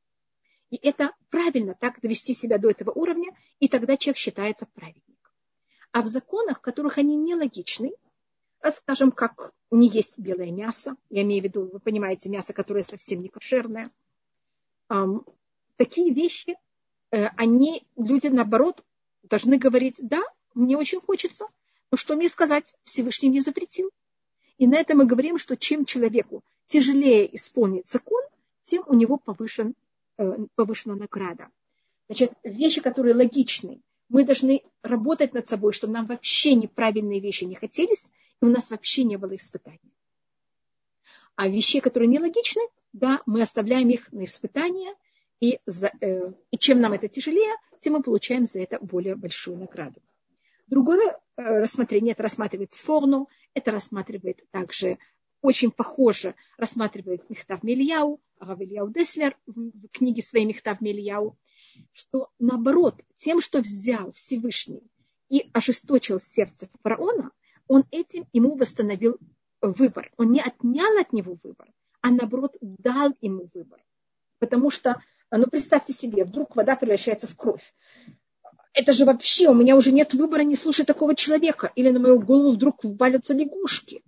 И 0.69 0.77
это 0.77 1.13
правильно, 1.29 1.75
так 1.75 1.99
довести 1.99 2.33
себя 2.33 2.57
до 2.57 2.69
этого 2.69 2.91
уровня, 2.91 3.35
и 3.59 3.67
тогда 3.67 3.97
человек 3.97 4.17
считается 4.17 4.65
праведником. 4.65 5.31
А 5.91 6.01
в 6.01 6.07
законах, 6.07 6.59
в 6.59 6.61
которых 6.61 6.97
они 6.97 7.17
нелогичны, 7.17 7.91
скажем, 8.69 9.11
как 9.11 9.51
не 9.71 9.87
есть 9.87 10.19
белое 10.19 10.51
мясо, 10.51 10.95
я 11.09 11.23
имею 11.23 11.41
в 11.41 11.45
виду, 11.45 11.69
вы 11.73 11.79
понимаете, 11.79 12.29
мясо, 12.29 12.53
которое 12.53 12.83
совсем 12.83 13.23
не 13.23 13.29
кошерное, 13.29 13.89
такие 15.77 16.13
вещи 16.13 16.55
Э, 17.11 17.27
они, 17.35 17.83
люди, 17.97 18.27
наоборот, 18.27 18.83
должны 19.23 19.57
говорить, 19.57 19.97
да, 19.99 20.21
мне 20.53 20.77
очень 20.77 20.99
хочется, 20.99 21.45
Но 21.91 21.97
что 21.97 22.15
мне 22.15 22.29
сказать? 22.29 22.75
Всевышний 22.85 23.29
мне 23.29 23.41
запретил. 23.41 23.89
И 24.57 24.65
на 24.65 24.77
этом 24.77 24.99
мы 24.99 25.05
говорим, 25.05 25.37
что 25.37 25.57
чем 25.57 25.83
человеку 25.83 26.41
тяжелее 26.67 27.35
исполнить 27.35 27.89
закон, 27.89 28.23
тем 28.63 28.83
у 28.87 28.93
него 28.93 29.17
повышен, 29.17 29.75
э, 30.17 30.37
повышена 30.55 30.95
награда. 30.95 31.49
Значит, 32.07 32.31
вещи, 32.43 32.79
которые 32.79 33.13
логичны, 33.13 33.81
мы 34.07 34.23
должны 34.23 34.63
работать 34.83 35.33
над 35.33 35.49
собой, 35.49 35.73
чтобы 35.73 35.93
нам 35.93 36.05
вообще 36.05 36.55
неправильные 36.55 37.19
вещи 37.19 37.43
не 37.43 37.55
хотелись, 37.55 38.09
у 38.41 38.49
нас 38.49 38.69
вообще 38.69 39.03
не 39.03 39.17
было 39.17 39.35
испытаний. 39.35 39.79
А 41.35 41.47
вещи, 41.47 41.79
которые 41.79 42.09
нелогичны, 42.09 42.61
да, 42.93 43.21
мы 43.25 43.41
оставляем 43.41 43.89
их 43.89 44.11
на 44.11 44.25
испытания, 44.25 44.95
и, 45.39 45.59
за, 45.65 45.91
э, 46.01 46.33
и 46.51 46.57
чем 46.57 46.81
нам 46.81 46.93
это 46.93 47.07
тяжелее, 47.07 47.55
тем 47.79 47.93
мы 47.93 48.03
получаем 48.03 48.45
за 48.45 48.59
это 48.59 48.79
более 48.79 49.15
большую 49.15 49.57
награду. 49.57 50.01
Другое 50.67 51.11
э, 51.11 51.61
рассмотрение, 51.61 52.11
это 52.13 52.23
рассматривает 52.23 52.73
сфорну, 52.73 53.27
это 53.53 53.71
рассматривает 53.71 54.45
также 54.51 54.97
очень 55.41 55.71
похоже, 55.71 56.35
рассматривает 56.57 57.27
Мехтав 57.29 57.63
Мельяу, 57.63 58.21
Рав 58.39 58.61
Ильяу 58.61 58.89
Деслер 58.89 59.35
в 59.47 59.87
книге 59.89 60.21
своей 60.21 60.45
Мехтав 60.45 60.81
Мельяу, 60.81 61.35
что 61.91 62.29
наоборот, 62.37 63.01
тем, 63.17 63.41
что 63.41 63.59
взял 63.59 64.11
Всевышний 64.11 64.83
и 65.29 65.49
ожесточил 65.53 66.19
сердце 66.19 66.69
фараона, 66.83 67.31
он 67.71 67.85
этим 67.91 68.27
ему 68.33 68.57
восстановил 68.57 69.17
выбор. 69.61 70.11
Он 70.17 70.29
не 70.29 70.41
отнял 70.41 70.99
от 70.99 71.13
него 71.13 71.37
выбор, 71.41 71.71
а 72.01 72.11
наоборот 72.11 72.57
дал 72.59 73.15
ему 73.21 73.49
выбор. 73.53 73.81
Потому 74.39 74.69
что, 74.71 75.01
ну 75.31 75.47
представьте 75.47 75.93
себе, 75.93 76.25
вдруг 76.25 76.57
вода 76.57 76.75
превращается 76.75 77.27
в 77.29 77.37
кровь. 77.37 77.73
Это 78.73 78.91
же 78.91 79.05
вообще, 79.05 79.47
у 79.47 79.53
меня 79.53 79.77
уже 79.77 79.93
нет 79.93 80.13
выбора 80.13 80.41
не 80.41 80.57
слушать 80.57 80.85
такого 80.85 81.15
человека. 81.15 81.71
Или 81.75 81.91
на 81.91 82.01
мою 82.01 82.19
голову 82.19 82.51
вдруг 82.51 82.79
валятся 82.83 83.33
лягушки. 83.33 84.03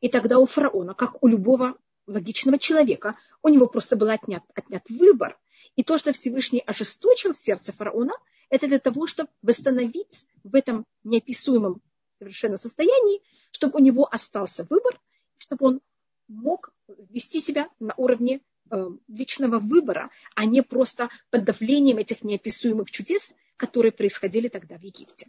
И 0.00 0.08
тогда 0.08 0.38
у 0.38 0.46
фараона, 0.46 0.94
как 0.94 1.22
у 1.22 1.26
любого 1.26 1.76
логичного 2.06 2.58
человека, 2.58 3.18
у 3.42 3.50
него 3.50 3.66
просто 3.66 3.96
был 3.96 4.08
отнят, 4.08 4.44
отнят 4.54 4.88
выбор. 4.88 5.38
И 5.76 5.82
то, 5.82 5.98
что 5.98 6.14
Всевышний 6.14 6.62
ожесточил 6.64 7.34
сердце 7.34 7.74
фараона, 7.74 8.14
это 8.48 8.66
для 8.66 8.78
того, 8.78 9.06
чтобы 9.06 9.28
восстановить 9.42 10.26
в 10.42 10.54
этом 10.54 10.86
неописуемом 11.02 11.82
совершенно 12.18 12.56
состоянии, 12.56 13.22
чтобы 13.50 13.78
у 13.78 13.82
него 13.82 14.08
остался 14.10 14.64
выбор, 14.68 15.00
чтобы 15.38 15.66
он 15.66 15.80
мог 16.28 16.72
вести 17.10 17.40
себя 17.40 17.68
на 17.80 17.94
уровне 17.96 18.40
э, 18.70 18.88
личного 19.08 19.58
выбора, 19.58 20.10
а 20.34 20.44
не 20.44 20.62
просто 20.62 21.08
под 21.30 21.44
давлением 21.44 21.98
этих 21.98 22.22
неописуемых 22.22 22.90
чудес, 22.90 23.34
которые 23.56 23.92
происходили 23.92 24.48
тогда 24.48 24.78
в 24.78 24.82
Египте. 24.82 25.28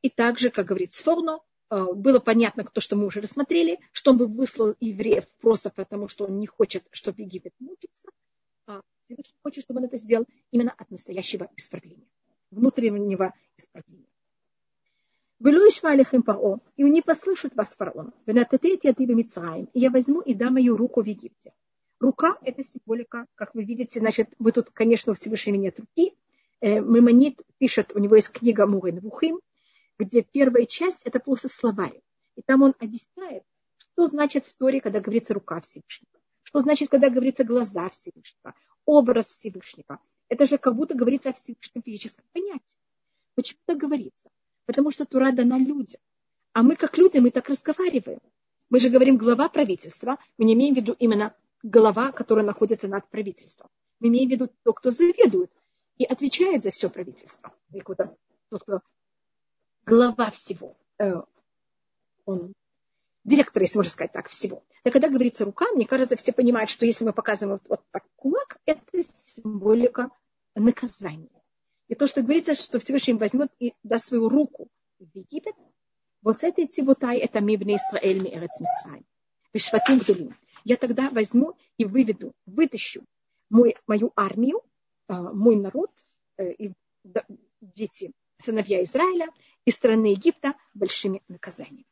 И 0.00 0.08
также, 0.08 0.50
как 0.50 0.66
говорит 0.66 0.94
Сфорно, 0.94 1.40
Э, 1.74 1.92
было 1.92 2.20
понятно, 2.20 2.64
то, 2.64 2.80
что 2.80 2.94
мы 2.96 3.06
уже 3.06 3.20
рассмотрели, 3.20 3.80
что 3.92 4.12
он 4.12 4.18
бы 4.18 4.26
выслал 4.26 4.76
евреев 4.80 5.24
просто 5.40 5.70
потому, 5.70 6.08
что 6.08 6.26
он 6.26 6.38
не 6.38 6.46
хочет, 6.46 6.84
чтобы 6.90 7.22
Египет 7.22 7.52
мучился, 7.58 8.08
а 8.66 8.80
Всевышний 9.04 9.38
хочет, 9.42 9.64
чтобы 9.64 9.80
он 9.80 9.86
это 9.86 9.96
сделал 9.96 10.26
именно 10.52 10.72
от 10.76 10.90
настоящего 10.90 11.48
исправления, 11.56 12.06
внутреннего 12.50 13.34
исправления. 13.56 14.06
Велу 15.40 15.68
Ишмалихим 15.68 16.22
Паро, 16.22 16.60
и 16.76 16.84
не 16.84 17.02
послышат 17.02 17.54
вас 17.54 17.74
фараон. 17.74 18.12
И 18.26 19.80
я 19.80 19.90
возьму 19.90 20.20
и 20.20 20.34
дам 20.34 20.54
мою 20.54 20.76
руку 20.76 21.02
в 21.02 21.06
Египте. 21.06 21.52
Рука– 22.00 22.38
это 22.42 22.62
символика, 22.62 23.26
как 23.34 23.54
вы 23.54 23.64
видите, 23.64 23.98
значит, 24.00 24.28
вы 24.38 24.52
тут, 24.52 24.70
конечно, 24.70 25.12
у 25.12 25.14
Всевышнего 25.14 25.56
нет 25.56 25.78
руки. 25.80 26.14
Э, 26.60 26.80
Мемонит 26.80 27.40
пишет, 27.58 27.92
у 27.94 27.98
него 27.98 28.16
есть 28.16 28.30
книга 28.30 28.66
Мурен 28.66 29.00
Вухим, 29.00 29.40
где 29.98 30.22
первая 30.22 30.66
часть– 30.66 31.02
это 31.04 31.18
просто 31.18 31.48
словарь. 31.48 32.00
И 32.36 32.42
там 32.42 32.62
он 32.62 32.74
объясняет, 32.78 33.44
что 33.78 34.06
значит 34.06 34.46
в 34.46 34.54
Торе, 34.54 34.80
когда 34.80 35.00
говорится 35.00 35.34
рука 35.34 35.60
Всевышнего, 35.60 36.20
что 36.42 36.60
значит, 36.60 36.90
когда 36.90 37.10
говорится 37.10 37.44
глаза 37.44 37.88
Всевышнего, 37.88 38.54
образ 38.84 39.26
Всевышнего. 39.26 39.98
Это 40.28 40.46
же 40.46 40.58
как 40.58 40.76
будто 40.76 40.94
говорится 40.94 41.30
о 41.30 41.32
Всевышнем 41.32 41.82
физическом 41.82 42.24
понятии. 42.32 42.78
Почему 43.34 43.60
так 43.66 43.78
говорится? 43.78 44.23
Потому 44.74 44.90
что 44.90 45.04
Тура 45.04 45.30
дана 45.30 45.56
людям. 45.56 46.00
А 46.52 46.64
мы, 46.64 46.74
как 46.74 46.98
люди, 46.98 47.18
мы 47.18 47.30
так 47.30 47.48
разговариваем. 47.48 48.18
Мы 48.70 48.80
же 48.80 48.88
говорим 48.88 49.16
глава 49.16 49.48
правительства, 49.48 50.18
мы 50.36 50.46
не 50.46 50.54
имеем 50.54 50.74
в 50.74 50.78
виду 50.78 50.96
именно 50.98 51.32
глава, 51.62 52.10
которая 52.10 52.44
находится 52.44 52.88
над 52.88 53.08
правительством. 53.08 53.70
Мы 54.00 54.08
имеем 54.08 54.28
в 54.28 54.32
виду 54.32 54.50
то, 54.64 54.72
кто 54.72 54.90
заведует 54.90 55.52
и 55.96 56.04
отвечает 56.04 56.64
за 56.64 56.72
все 56.72 56.90
правительство. 56.90 57.52
И 57.72 57.78
кто-то, 57.78 58.16
тот, 58.48 58.62
кто 58.62 58.80
глава 59.86 60.32
всего. 60.32 60.76
Э, 60.98 61.22
он 62.24 62.52
директор, 63.22 63.62
если 63.62 63.78
можно 63.78 63.92
сказать 63.92 64.10
так, 64.10 64.28
всего. 64.28 64.64
И 64.82 64.90
когда 64.90 65.08
говорится 65.08 65.44
рука, 65.44 65.66
мне 65.72 65.86
кажется, 65.86 66.16
все 66.16 66.32
понимают, 66.32 66.68
что 66.68 66.84
если 66.84 67.04
мы 67.04 67.12
показываем 67.12 67.60
вот, 67.60 67.68
вот 67.68 67.80
так 67.92 68.04
кулак, 68.16 68.58
это 68.66 69.04
символика 69.04 70.10
наказания. 70.56 71.33
И 71.94 71.96
то, 71.96 72.08
что 72.08 72.22
говорится, 72.22 72.54
что 72.54 72.80
Всевышний 72.80 73.14
возьмет 73.14 73.52
и 73.60 73.72
даст 73.84 74.06
свою 74.06 74.28
руку 74.28 74.66
в 74.98 75.16
Египет, 75.16 75.54
вот 76.22 76.40
с 76.40 76.42
этой 76.42 76.66
тибутай 76.66 77.18
это 77.18 77.38
мибне 77.38 77.76
Исраэль 77.76 78.20
ми 78.20 78.34
эрец 78.34 78.60
Мицраим. 78.60 79.04
Вишватим 79.52 80.00
гдулим. 80.00 80.36
Я 80.64 80.76
тогда 80.76 81.08
возьму 81.10 81.56
и 81.78 81.84
выведу, 81.84 82.32
вытащу 82.46 83.04
мой, 83.48 83.76
мою 83.86 84.12
армию, 84.16 84.60
э, 85.08 85.14
мой 85.14 85.54
народ 85.54 85.92
э, 86.36 86.50
и 86.54 86.72
дети 87.60 88.10
сыновья 88.38 88.82
Израиля 88.82 89.28
из 89.64 89.74
страны 89.74 90.06
Египта 90.06 90.54
большими 90.74 91.22
наказаниями. 91.28 91.86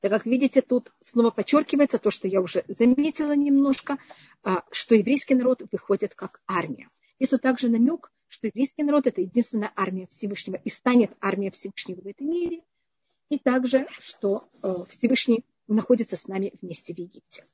Так 0.00 0.10
как 0.10 0.26
видите, 0.26 0.60
тут 0.60 0.92
снова 1.02 1.30
подчеркивается 1.30 2.00
то, 2.00 2.10
что 2.10 2.26
я 2.26 2.40
уже 2.40 2.64
заметила 2.66 3.36
немножко, 3.36 3.98
а, 4.42 4.64
что 4.72 4.96
еврейский 4.96 5.36
народ 5.36 5.62
выходит 5.70 6.16
как 6.16 6.42
армия. 6.48 6.90
Есть 7.20 7.40
также 7.40 7.68
намек, 7.68 8.10
что 8.36 8.48
еврейский 8.48 8.82
народ– 8.82 9.06
это 9.06 9.22
единственная 9.22 9.72
армия 9.74 10.06
Всевышнего 10.08 10.60
и 10.62 10.68
станет 10.68 11.10
армия 11.22 11.50
Всевышнего 11.50 12.02
в 12.02 12.06
этом 12.06 12.28
мире. 12.28 12.60
И 13.30 13.38
также, 13.38 13.86
что 13.98 14.48
э, 14.62 14.74
Всевышний 14.90 15.42
находится 15.68 16.16
с 16.16 16.28
нами 16.28 16.52
вместе 16.60 16.94
в 16.94 16.98
Египте. 16.98 17.46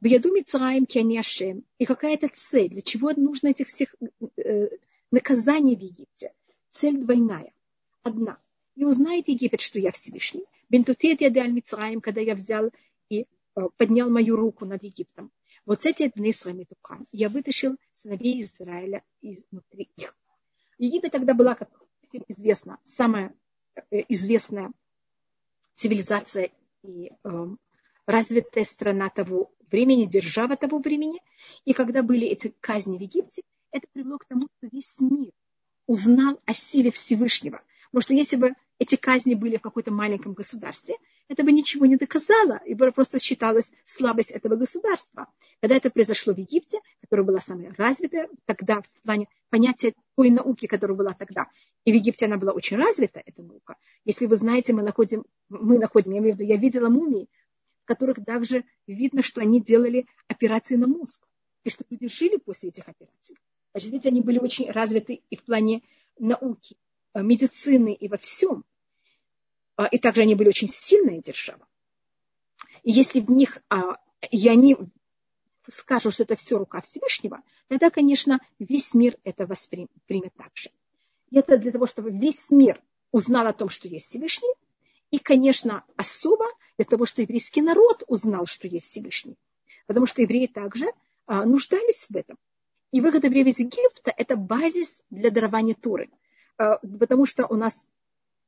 В 0.00 0.06
яду 0.06 0.34
Мицраим 0.34 0.84
Кианиашем. 0.84 1.64
И 1.78 1.84
какая 1.84 2.14
это 2.14 2.28
цель? 2.32 2.70
Для 2.70 2.82
чего 2.82 3.12
нужно 3.12 3.48
этих 3.48 3.68
всех 3.68 3.94
э, 4.36 4.68
наказаний 5.12 5.76
в 5.76 5.80
Египте? 5.80 6.32
Цель 6.72 6.98
двойная. 6.98 7.52
Одна. 8.02 8.38
И 8.74 8.84
узнает 8.84 9.28
Египет, 9.28 9.60
что 9.60 9.78
я 9.78 9.92
Всевышний. 9.92 10.44
Бентутет 10.68 11.20
я 11.20 11.46
Мицраим, 11.46 12.00
когда 12.00 12.20
я 12.20 12.34
взял 12.34 12.70
и 13.08 13.26
э, 13.54 13.60
поднял 13.76 14.10
мою 14.10 14.34
руку 14.34 14.64
над 14.64 14.82
Египтом. 14.82 15.30
Вот 15.66 15.82
с 15.82 15.86
этой 15.86 16.10
дни 16.10 16.32
своими 16.32 16.64
тукам 16.64 17.06
я 17.10 17.28
вытащил 17.28 17.76
сыновей 17.92 18.40
Израиля 18.42 19.02
изнутри 19.20 19.90
их. 19.96 20.16
Египет 20.78 21.12
тогда 21.12 21.34
была, 21.34 21.56
как 21.56 21.68
всем 22.08 22.24
известно, 22.28 22.78
самая 22.84 23.34
э, 23.90 24.02
известная 24.08 24.72
цивилизация 25.74 26.52
и 26.84 27.10
э, 27.24 27.46
развитая 28.06 28.64
страна 28.64 29.10
того 29.10 29.50
времени, 29.70 30.04
держава 30.04 30.56
того 30.56 30.78
времени. 30.78 31.20
И 31.64 31.72
когда 31.72 32.04
были 32.04 32.28
эти 32.28 32.54
казни 32.60 32.96
в 32.96 33.00
Египте, 33.00 33.42
это 33.72 33.88
привело 33.92 34.18
к 34.18 34.26
тому, 34.26 34.42
что 34.42 34.68
весь 34.70 35.00
мир 35.00 35.32
узнал 35.88 36.40
о 36.44 36.54
силе 36.54 36.92
Всевышнего. 36.92 37.60
Потому 37.96 38.08
что 38.08 38.12
если 38.12 38.36
бы 38.36 38.52
эти 38.78 38.96
казни 38.96 39.32
были 39.32 39.56
в 39.56 39.62
каком-то 39.62 39.90
маленьком 39.90 40.34
государстве, 40.34 40.96
это 41.28 41.44
бы 41.44 41.50
ничего 41.50 41.86
не 41.86 41.96
доказало, 41.96 42.60
и 42.66 42.74
просто 42.74 43.18
считалась 43.18 43.72
слабость 43.86 44.32
этого 44.32 44.56
государства. 44.56 45.32
Когда 45.62 45.76
это 45.76 45.88
произошло 45.88 46.34
в 46.34 46.36
Египте, 46.36 46.80
которая 47.00 47.24
была 47.24 47.40
самая 47.40 47.74
развитая 47.78 48.28
тогда 48.44 48.82
в 48.82 49.02
плане 49.02 49.28
понятия 49.48 49.94
той 50.14 50.28
науки, 50.28 50.66
которая 50.66 50.94
была 50.94 51.14
тогда, 51.14 51.46
и 51.86 51.92
в 51.92 51.94
Египте 51.94 52.26
она 52.26 52.36
была 52.36 52.52
очень 52.52 52.76
развита, 52.76 53.22
эта 53.24 53.40
наука. 53.42 53.76
Если 54.04 54.26
вы 54.26 54.36
знаете, 54.36 54.74
мы 54.74 54.82
находим, 54.82 55.24
мы 55.48 55.78
находим, 55.78 56.12
я 56.12 56.18
имею 56.18 56.34
в 56.34 56.36
виду, 56.36 56.44
я 56.46 56.58
видела 56.58 56.90
мумии, 56.90 57.30
в 57.84 57.86
которых 57.86 58.22
также 58.26 58.66
видно, 58.86 59.22
что 59.22 59.40
они 59.40 59.58
делали 59.58 60.04
операции 60.28 60.76
на 60.76 60.86
мозг, 60.86 61.26
и 61.64 61.70
что 61.70 61.82
люди 61.88 62.08
жили 62.08 62.36
после 62.36 62.68
этих 62.68 62.86
операций. 62.88 63.38
Значит, 63.72 63.90
видите, 63.90 64.10
они 64.10 64.20
были 64.20 64.38
очень 64.38 64.70
развиты 64.70 65.22
и 65.30 65.36
в 65.36 65.44
плане 65.44 65.80
науки, 66.18 66.76
медицины 67.22 67.92
и 67.94 68.08
во 68.08 68.16
всем. 68.16 68.64
А, 69.76 69.86
и 69.86 69.98
также 69.98 70.22
они 70.22 70.34
были 70.34 70.48
очень 70.48 70.68
сильная 70.68 71.20
держава. 71.20 71.66
И 72.82 72.92
если 72.92 73.20
в 73.20 73.30
них, 73.30 73.58
а, 73.68 73.98
и 74.30 74.48
они 74.48 74.76
скажут, 75.68 76.14
что 76.14 76.22
это 76.22 76.36
все 76.36 76.58
рука 76.58 76.80
Всевышнего, 76.80 77.42
тогда, 77.68 77.90
конечно, 77.90 78.40
весь 78.58 78.94
мир 78.94 79.18
это 79.24 79.46
воспримет 79.46 79.90
так 80.36 80.50
же. 80.54 80.70
И 81.30 81.38
это 81.38 81.58
для 81.58 81.72
того, 81.72 81.86
чтобы 81.86 82.10
весь 82.10 82.50
мир 82.50 82.80
узнал 83.12 83.46
о 83.46 83.52
том, 83.52 83.68
что 83.68 83.88
есть 83.88 84.06
Всевышний, 84.08 84.52
и, 85.10 85.18
конечно, 85.18 85.84
особо 85.96 86.46
для 86.76 86.84
того, 86.84 87.06
чтобы 87.06 87.22
еврейский 87.22 87.62
народ 87.62 88.02
узнал, 88.08 88.46
что 88.46 88.66
есть 88.68 88.90
Всевышний. 88.90 89.36
Потому 89.86 90.06
что 90.06 90.22
евреи 90.22 90.46
также 90.46 90.86
а, 91.26 91.44
нуждались 91.44 92.06
в 92.08 92.16
этом. 92.16 92.36
И 92.92 93.00
выход 93.00 93.24
евреев 93.24 93.46
из 93.46 93.58
Египта– 93.58 94.12
это 94.16 94.36
базис 94.36 95.02
для 95.10 95.30
дарования 95.30 95.74
Туры. 95.74 96.10
Э, 96.58 96.78
потому 96.98 97.26
что 97.26 97.46
у 97.46 97.56
нас 97.56 97.88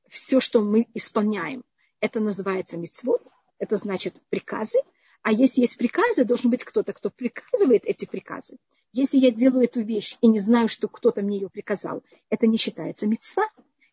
все, 0.08 0.40
что 0.40 0.60
мы 0.60 0.86
исполняем, 0.94 1.64
это 2.00 2.20
называется 2.20 2.76
мицвод, 2.78 3.22
это 3.58 3.76
значит 3.76 4.14
приказы, 4.28 4.78
а 5.22 5.32
если 5.32 5.62
есть 5.62 5.76
приказы, 5.76 6.24
должен 6.24 6.50
быть 6.50 6.64
кто-то, 6.64 6.92
кто 6.92 7.10
приказывает 7.10 7.84
эти 7.84 8.06
приказы. 8.06 8.56
Если 8.92 9.18
я 9.18 9.30
делаю 9.30 9.64
эту 9.64 9.82
вещь 9.82 10.16
и 10.20 10.28
не 10.28 10.38
знаю, 10.38 10.68
что 10.68 10.88
кто-то 10.88 11.22
мне 11.22 11.38
ее 11.38 11.50
приказал, 11.50 12.02
это 12.30 12.46
не 12.46 12.56
считается 12.56 13.06
мецва. 13.06 13.46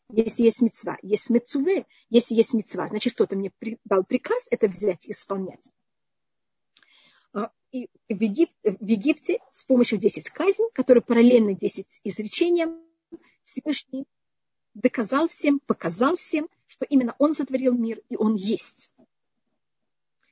Если 0.09 0.43
есть 0.43 0.61
мецва, 0.61 0.97
есть 1.01 1.29
мецуве, 1.29 1.85
если 2.09 2.35
есть 2.35 2.53
мецва, 2.53 2.87
значит, 2.87 3.13
кто-то 3.13 3.35
мне 3.35 3.51
дал 3.85 4.03
приказ 4.03 4.47
это 4.51 4.67
взять 4.67 5.07
и 5.07 5.11
исполнять. 5.11 5.71
А, 7.33 7.51
и 7.71 7.89
в 8.07 8.21
Египте, 8.21 8.77
в 8.79 8.85
Египте 8.85 9.39
с 9.49 9.63
помощью 9.63 9.97
10 9.97 10.29
казней, 10.29 10.69
которые 10.73 11.01
параллельны 11.01 11.55
10 11.55 12.01
изречениям, 12.03 12.79
Всевышний 13.45 14.05
доказал 14.73 15.27
всем, 15.27 15.59
показал 15.59 16.17
всем, 16.17 16.49
что 16.67 16.85
именно 16.85 17.15
он 17.19 17.33
сотворил 17.33 17.73
мир, 17.73 18.01
и 18.09 18.17
он 18.17 18.35
есть. 18.35 18.91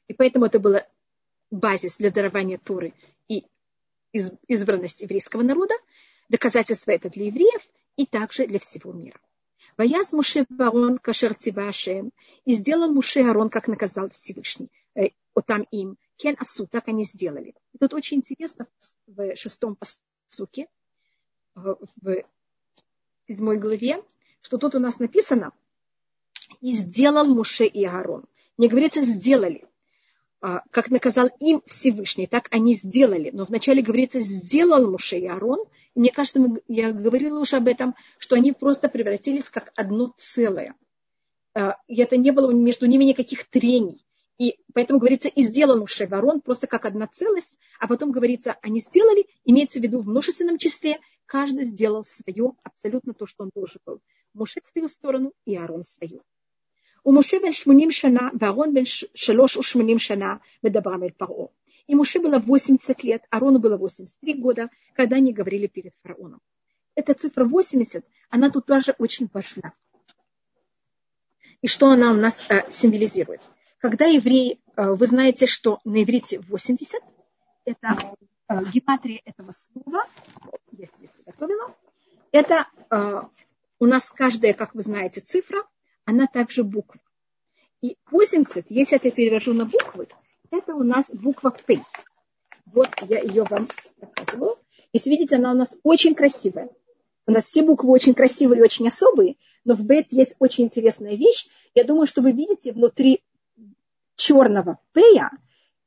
И 0.07 0.13
поэтому 0.13 0.45
это 0.45 0.59
было 0.59 0.85
базис 1.49 1.97
для 1.97 2.11
дарования 2.11 2.57
Туры 2.57 2.93
и 3.27 3.45
избранность 4.11 5.01
еврейского 5.01 5.43
народа. 5.43 5.73
Доказательство 6.29 6.91
это 6.91 7.09
для 7.09 7.27
евреев 7.27 7.61
и 7.95 8.05
также 8.05 8.47
для 8.47 8.59
всего 8.59 8.91
мира. 8.91 9.19
Ваяс 9.77 10.13
Муше 10.13 10.45
Барон 10.49 10.97
Кашер 10.97 11.33
Цивашем 11.33 12.11
и 12.45 12.53
сделал 12.53 12.91
Муше 12.91 13.21
Арон, 13.21 13.49
как 13.49 13.67
наказал 13.67 14.09
Всевышний, 14.09 14.69
э, 14.95 15.09
там 15.45 15.63
им. 15.71 15.97
Кен 16.17 16.35
Асу, 16.39 16.67
так 16.67 16.87
они 16.87 17.03
сделали. 17.03 17.55
И 17.73 17.77
тут 17.79 17.93
очень 17.93 18.17
интересно 18.17 18.67
в 19.07 19.35
шестом 19.35 19.75
посуке, 19.75 20.67
э, 21.55 21.75
в 22.01 22.23
седьмой 23.27 23.57
главе, 23.57 24.03
что 24.41 24.57
тут 24.57 24.75
у 24.75 24.79
нас 24.79 24.99
написано, 24.99 25.51
и 26.61 26.73
сделал 26.73 27.25
Муше 27.25 27.65
и 27.65 27.85
Аарон. 27.85 28.25
Не 28.57 28.67
говорится 28.67 29.01
сделали. 29.01 29.65
А, 30.41 30.61
как 30.71 30.91
наказал 30.91 31.29
им 31.39 31.61
Всевышний, 31.65 32.27
так 32.27 32.49
они 32.51 32.75
сделали. 32.75 33.31
Но 33.31 33.45
вначале 33.45 33.81
говорится, 33.81 34.19
сделал 34.19 34.89
Муше 34.89 35.17
и 35.17 35.25
Аарон. 35.25 35.59
Мне 35.95 36.11
кажется, 36.11 36.39
я 36.67 36.91
говорила 36.91 37.39
уже 37.39 37.55
об 37.57 37.67
этом, 37.67 37.95
что 38.17 38.35
они 38.35 38.51
просто 38.51 38.89
превратились 38.89 39.49
как 39.49 39.71
одно 39.75 40.13
целое. 40.17 40.75
А, 41.55 41.77
и 41.87 42.01
это 42.01 42.17
не 42.17 42.31
было 42.31 42.51
между 42.51 42.85
ними 42.85 43.05
никаких 43.05 43.45
трений. 43.45 44.05
И 44.37 44.57
поэтому 44.73 44.99
говорится, 44.99 45.29
и 45.29 45.43
сделал 45.43 45.79
Муше 45.79 46.03
и 46.03 46.07
Аарон 46.07 46.41
просто 46.41 46.67
как 46.67 46.85
одна 46.85 47.07
целость, 47.07 47.57
а 47.79 47.87
потом 47.87 48.11
говорится, 48.11 48.57
они 48.61 48.81
сделали, 48.81 49.27
имеется 49.45 49.79
в 49.79 49.83
виду 49.83 50.01
в 50.01 50.07
множественном 50.07 50.57
числе, 50.57 50.99
Каждый 51.25 51.65
сделал 51.65 52.03
свое, 52.05 52.53
абсолютно 52.63 53.13
то, 53.13 53.25
что 53.25 53.43
он 53.43 53.51
должен 53.55 53.79
был. 53.85 54.01
Муше 54.33 54.61
свою 54.63 54.87
сторону 54.87 55.33
и 55.45 55.55
Арон 55.55 55.83
свою. 55.83 56.21
У 57.03 57.11
Муше 57.11 57.39
бен 57.39 57.51
Шмуним 57.51 57.91
Шана, 57.91 58.31
Аарон 58.39 58.73
бен 58.73 58.85
Шалош 58.85 59.57
Ушмуним 59.57 59.99
Шана, 59.99 60.41
Медабрам 60.61 61.03
эль 61.03 61.13
Паро. 61.13 61.49
И 61.87 61.95
Муше 61.95 62.19
было 62.19 62.39
80 62.39 63.03
лет, 63.03 63.23
Арону 63.29 63.59
было 63.59 63.77
83 63.77 64.33
года, 64.35 64.69
когда 64.93 65.17
они 65.17 65.33
говорили 65.33 65.67
перед 65.67 65.93
фараоном. 66.01 66.39
Эта 66.95 67.13
цифра 67.13 67.43
80, 67.43 68.05
она 68.29 68.49
тут 68.49 68.65
тоже 68.65 68.95
очень 68.97 69.29
важна. 69.33 69.73
И 71.61 71.67
что 71.67 71.89
она 71.89 72.11
у 72.11 72.15
нас 72.15 72.45
э, 72.49 72.69
символизирует? 72.69 73.41
Когда 73.79 74.05
евреи, 74.05 74.61
э, 74.75 74.91
вы 74.91 75.05
знаете, 75.07 75.45
что 75.45 75.79
на 75.83 76.03
иврите 76.03 76.39
80, 76.39 77.01
это 77.65 78.15
э, 78.47 78.65
гематрия 78.71 79.21
этого 79.25 79.51
слова, 79.51 80.05
если 80.71 81.09
я 81.43 81.47
приготовила, 81.47 81.75
это 82.31 82.67
э, 82.89 83.21
у 83.79 83.85
нас 83.85 84.09
каждая, 84.09 84.53
как 84.53 84.75
вы 84.75 84.81
знаете, 84.81 85.21
цифра 85.21 85.63
она 86.05 86.27
также 86.27 86.63
буква. 86.63 86.99
И 87.81 87.97
80, 88.11 88.67
если 88.69 88.99
я 89.01 89.11
перевожу 89.11 89.53
на 89.53 89.65
буквы, 89.65 90.07
это 90.51 90.75
у 90.75 90.83
нас 90.83 91.11
буква 91.11 91.49
П. 91.49 91.81
Вот 92.65 92.89
я 93.01 93.19
ее 93.19 93.43
вам 93.43 93.67
показываю. 93.99 94.57
Если 94.93 95.09
видите, 95.09 95.35
она 95.35 95.51
у 95.51 95.55
нас 95.55 95.77
очень 95.83 96.15
красивая. 96.15 96.69
У 97.25 97.31
нас 97.31 97.45
все 97.45 97.61
буквы 97.61 97.89
очень 97.89 98.13
красивые 98.13 98.59
и 98.59 98.63
очень 98.63 98.87
особые, 98.87 99.37
но 99.63 99.75
в 99.75 99.83
бет 99.83 100.11
есть 100.11 100.35
очень 100.39 100.65
интересная 100.65 101.15
вещь. 101.15 101.47
Я 101.73 101.83
думаю, 101.83 102.05
что 102.05 102.21
вы 102.21 102.31
видите 102.31 102.73
внутри 102.73 103.23
черного 104.15 104.79
пея 104.91 105.31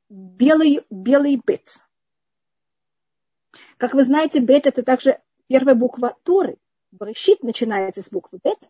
белый, 0.09 0.81
белый 0.89 1.41
бет. 1.45 1.77
Как 3.77 3.93
вы 3.93 4.03
знаете, 4.03 4.39
бет 4.39 4.65
это 4.65 4.83
также 4.83 5.19
первая 5.47 5.75
буква 5.75 6.15
Торы. 6.23 6.57
Брешит 6.91 7.43
начинается 7.43 8.01
с 8.01 8.09
буквы 8.09 8.39
бет, 8.43 8.69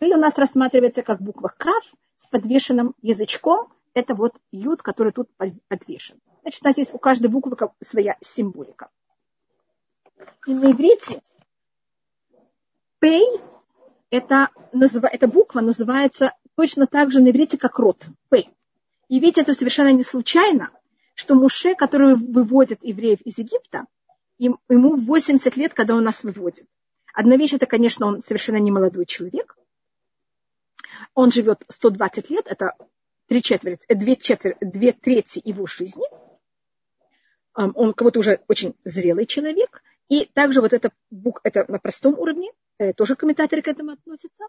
и 0.00 0.12
у 0.12 0.16
нас 0.16 0.38
рассматривается 0.38 1.02
как 1.02 1.22
буква 1.22 1.52
Кав 1.56 1.84
с 2.16 2.26
подвешенным 2.26 2.94
язычком. 3.00 3.72
Это 3.94 4.14
вот 4.14 4.34
юд, 4.50 4.82
который 4.82 5.12
тут 5.12 5.30
подвешен. 5.68 6.20
Значит, 6.42 6.62
у 6.62 6.66
нас 6.66 6.74
здесь 6.74 6.92
у 6.92 6.98
каждой 6.98 7.28
буквы 7.28 7.56
своя 7.80 8.16
символика. 8.20 8.90
И 10.46 10.52
на 10.52 10.72
иврите 10.72 11.22
пей, 12.98 13.24
это, 14.10 14.48
эта 14.72 15.28
буква 15.28 15.60
называется 15.60 16.32
точно 16.56 16.86
так 16.86 17.12
же 17.12 17.20
на 17.20 17.30
иврите, 17.30 17.56
как 17.56 17.78
рот. 17.78 18.06
Пей. 18.30 18.50
И 19.08 19.20
ведь 19.20 19.38
это 19.38 19.52
совершенно 19.52 19.92
не 19.92 20.02
случайно, 20.02 20.70
что 21.14 21.34
Муше, 21.34 21.74
который 21.74 22.16
выводит 22.16 22.82
евреев 22.82 23.20
из 23.20 23.38
Египта, 23.38 23.86
ему 24.38 24.96
80 24.96 25.56
лет, 25.56 25.74
когда 25.74 25.94
он 25.94 26.04
нас 26.04 26.24
выводит. 26.24 26.66
Одна 27.12 27.36
вещь, 27.36 27.54
это, 27.54 27.66
конечно, 27.66 28.06
он 28.06 28.20
совершенно 28.20 28.56
не 28.56 28.70
молодой 28.70 29.06
человек, 29.06 29.56
он 31.14 31.30
живет 31.30 31.62
120 31.68 32.30
лет, 32.30 32.46
это 32.48 32.74
три 33.26 33.42
четверти, 33.42 33.84
э, 33.88 33.94
две, 33.94 34.16
четверти, 34.16 34.58
две 34.60 34.92
трети 34.92 35.40
его 35.44 35.66
жизни. 35.66 36.04
Он 37.54 37.94
как 37.94 38.06
будто 38.06 38.18
уже 38.18 38.40
очень 38.48 38.74
зрелый 38.84 39.26
человек. 39.26 39.82
И 40.08 40.24
также 40.24 40.60
вот 40.60 40.72
это, 40.72 40.90
это 41.44 41.64
на 41.70 41.78
простом 41.78 42.18
уровне, 42.18 42.50
э, 42.78 42.92
тоже 42.92 43.14
комментаторы 43.14 43.62
к 43.62 43.68
этому 43.68 43.92
относятся. 43.92 44.44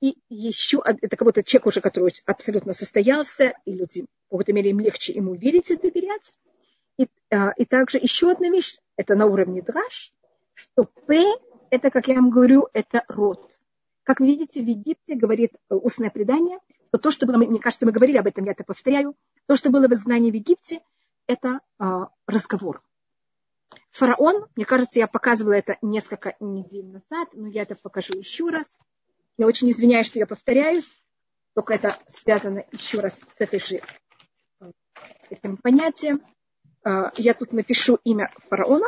И 0.00 0.18
еще, 0.28 0.82
это 0.84 1.16
как 1.16 1.26
будто 1.26 1.42
человек 1.42 1.66
уже, 1.66 1.80
который 1.80 2.12
абсолютно 2.26 2.72
состоялся, 2.72 3.54
и 3.64 3.74
люди, 3.74 4.02
в 4.02 4.30
какой-то 4.30 4.52
мере, 4.52 4.70
им 4.70 4.80
легче 4.80 5.12
ему 5.12 5.34
верить 5.34 5.70
и 5.70 5.76
доверять. 5.76 6.34
И, 6.98 7.08
а, 7.30 7.52
и 7.52 7.64
также 7.64 7.98
еще 7.98 8.30
одна 8.30 8.48
вещь, 8.48 8.76
это 8.96 9.14
на 9.14 9.26
уровне 9.26 9.62
драж, 9.62 10.12
что 10.54 10.84
П, 11.06 11.24
это, 11.70 11.90
как 11.90 12.08
я 12.08 12.16
вам 12.16 12.30
говорю, 12.30 12.68
это 12.72 13.04
род. 13.08 13.50
Как 14.02 14.20
вы 14.20 14.26
видите, 14.26 14.60
в 14.60 14.66
Египте 14.66 15.14
говорит 15.14 15.52
э, 15.54 15.74
устное 15.74 16.10
предание, 16.10 16.58
что 16.88 16.98
то, 16.98 17.10
что 17.10 17.26
было, 17.26 17.36
мне 17.36 17.60
кажется, 17.60 17.86
мы 17.86 17.92
говорили 17.92 18.16
об 18.16 18.26
этом, 18.26 18.44
я 18.44 18.52
это 18.52 18.64
повторяю, 18.64 19.14
то, 19.46 19.54
что 19.54 19.70
было 19.70 19.86
в 19.86 19.92
изгнании 19.92 20.30
в 20.30 20.34
Египте, 20.34 20.80
это 21.26 21.60
а, 21.78 22.08
разговор. 22.26 22.82
Фараон, 23.90 24.46
мне 24.56 24.64
кажется, 24.64 24.98
я 24.98 25.06
показывала 25.06 25.52
это 25.52 25.76
несколько 25.82 26.36
недель 26.40 26.86
назад, 26.86 27.28
но 27.32 27.48
я 27.48 27.62
это 27.62 27.74
покажу 27.74 28.14
еще 28.16 28.48
раз. 28.48 28.78
Я 29.36 29.46
очень 29.46 29.70
извиняюсь, 29.70 30.06
что 30.06 30.18
я 30.18 30.26
повторяюсь, 30.26 30.96
только 31.54 31.74
это 31.74 31.96
связано 32.08 32.64
еще 32.72 33.00
раз 33.00 33.14
с 33.14 33.40
этой 33.40 33.60
же, 33.60 33.80
э, 34.60 34.70
этим 35.30 35.56
понятием. 35.58 36.22
А, 36.84 37.12
я 37.16 37.34
тут 37.34 37.52
напишу 37.52 37.98
имя 38.04 38.32
фараона, 38.48 38.86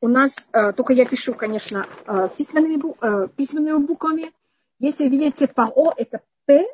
у 0.00 0.08
нас, 0.08 0.48
э, 0.52 0.72
только 0.72 0.92
я 0.92 1.04
пишу, 1.06 1.34
конечно, 1.34 1.86
э, 2.06 2.28
письменными, 2.36 2.94
э, 3.00 3.28
письменными 3.28 3.84
буквами. 3.84 4.32
Если 4.78 5.08
видите 5.08 5.48
ПАО, 5.48 5.92
это 5.96 6.22
П, 6.46 6.66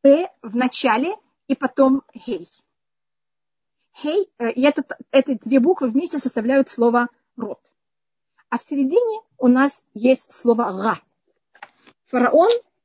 П 0.00 0.30
в 0.42 0.54
начале 0.54 1.16
и 1.48 1.56
потом 1.56 2.02
Хей. 2.14 2.48
Хей, 3.92 4.30
и 4.38 4.62
этот, 4.62 4.92
эти 5.10 5.38
две 5.38 5.58
буквы 5.58 5.90
вместе 5.90 6.18
составляют 6.18 6.68
слово 6.68 7.08
род. 7.36 7.58
А 8.48 8.58
в 8.58 8.62
середине 8.62 9.22
у 9.38 9.48
нас 9.48 9.84
есть 9.94 10.32
слово 10.32 10.64
га. 10.64 11.00
Фараон– 12.06 12.50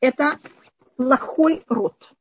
это 0.00 0.38
плохой 0.96 1.64
род. 1.68 2.12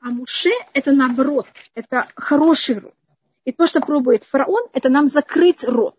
А 0.00 0.10
Муше– 0.10 0.50
это 0.72 0.92
наоборот, 0.92 1.46
это 1.74 2.08
хороший 2.16 2.78
род. 2.78 2.94
И 3.44 3.52
то, 3.52 3.66
что 3.66 3.80
пробует 3.80 4.24
фараон, 4.24 4.68
это 4.72 4.88
нам 4.88 5.06
закрыть 5.06 5.64
рот. 5.64 5.96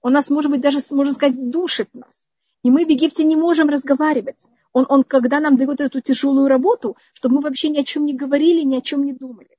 Он 0.00 0.12
нас, 0.12 0.30
может 0.30 0.50
быть, 0.50 0.60
даже, 0.60 0.78
можно 0.90 1.12
сказать, 1.12 1.50
душит 1.50 1.92
нас. 1.94 2.24
И 2.62 2.70
мы 2.70 2.86
в 2.86 2.88
Египте 2.88 3.24
не 3.24 3.36
можем 3.36 3.68
разговаривать. 3.68 4.46
Он, 4.72 4.86
он 4.88 5.04
когда 5.04 5.40
нам 5.40 5.56
дает 5.56 5.80
эту 5.80 6.00
тяжелую 6.00 6.48
работу, 6.48 6.96
чтобы 7.12 7.36
мы 7.36 7.40
вообще 7.42 7.68
ни 7.68 7.78
о 7.78 7.84
чем 7.84 8.06
не 8.06 8.14
говорили, 8.14 8.62
ни 8.62 8.76
о 8.76 8.80
чем 8.80 9.04
не 9.04 9.12
думали. 9.12 9.50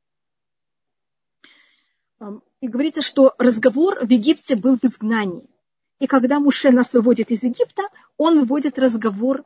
И 2.62 2.68
говорится, 2.68 3.02
что 3.02 3.34
разговор 3.38 4.06
в 4.06 4.10
Египте 4.10 4.56
был 4.56 4.78
в 4.78 4.84
изгнании. 4.84 5.48
И 5.99 6.08
когда 6.08 6.39
Муше 6.39 6.71
нас 6.71 6.93
выводит 6.93 7.31
из 7.31 7.43
Египта, 7.43 7.84
он 8.17 8.39
выводит 8.39 8.77
разговор 8.79 9.43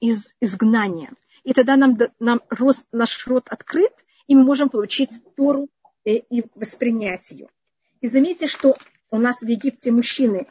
из 0.00 0.34
изгнания 0.40 1.12
и 1.44 1.52
тогда 1.52 1.76
нам, 1.76 1.98
нам 2.18 2.40
наш 2.92 3.26
рот 3.26 3.48
открыт, 3.48 3.92
и 4.26 4.34
мы 4.34 4.44
можем 4.44 4.68
получить 4.68 5.22
Тору 5.36 5.68
и 6.04 6.44
воспринять 6.54 7.30
ее. 7.32 7.48
И 8.00 8.06
заметьте, 8.06 8.46
что 8.46 8.76
у 9.10 9.18
нас 9.18 9.40
в 9.42 9.46
Египте 9.46 9.90
мужчины 9.90 10.46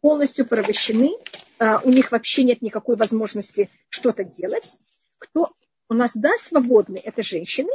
полностью 0.00 0.46
порабощены, 0.46 1.12
а, 1.58 1.80
у 1.82 1.90
них 1.90 2.12
вообще 2.12 2.44
нет 2.44 2.62
никакой 2.62 2.96
возможности 2.96 3.70
что-то 3.88 4.24
делать. 4.24 4.76
Кто 5.18 5.52
у 5.88 5.94
нас, 5.94 6.12
да, 6.14 6.36
свободны, 6.38 7.00
это 7.02 7.22
женщины. 7.22 7.70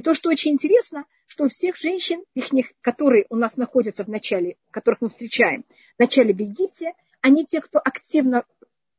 И 0.00 0.02
то, 0.02 0.14
что 0.14 0.30
очень 0.30 0.52
интересно, 0.52 1.04
что 1.26 1.44
у 1.44 1.48
всех 1.50 1.76
женщин, 1.76 2.24
их, 2.32 2.72
которые 2.80 3.26
у 3.28 3.36
нас 3.36 3.58
находятся 3.58 4.02
в 4.02 4.08
начале, 4.08 4.56
которых 4.70 5.02
мы 5.02 5.10
встречаем, 5.10 5.66
в 5.98 6.00
начале 6.00 6.32
в 6.32 6.40
Египте, 6.40 6.94
они 7.20 7.44
те, 7.44 7.60
кто 7.60 7.78
активно 7.80 8.44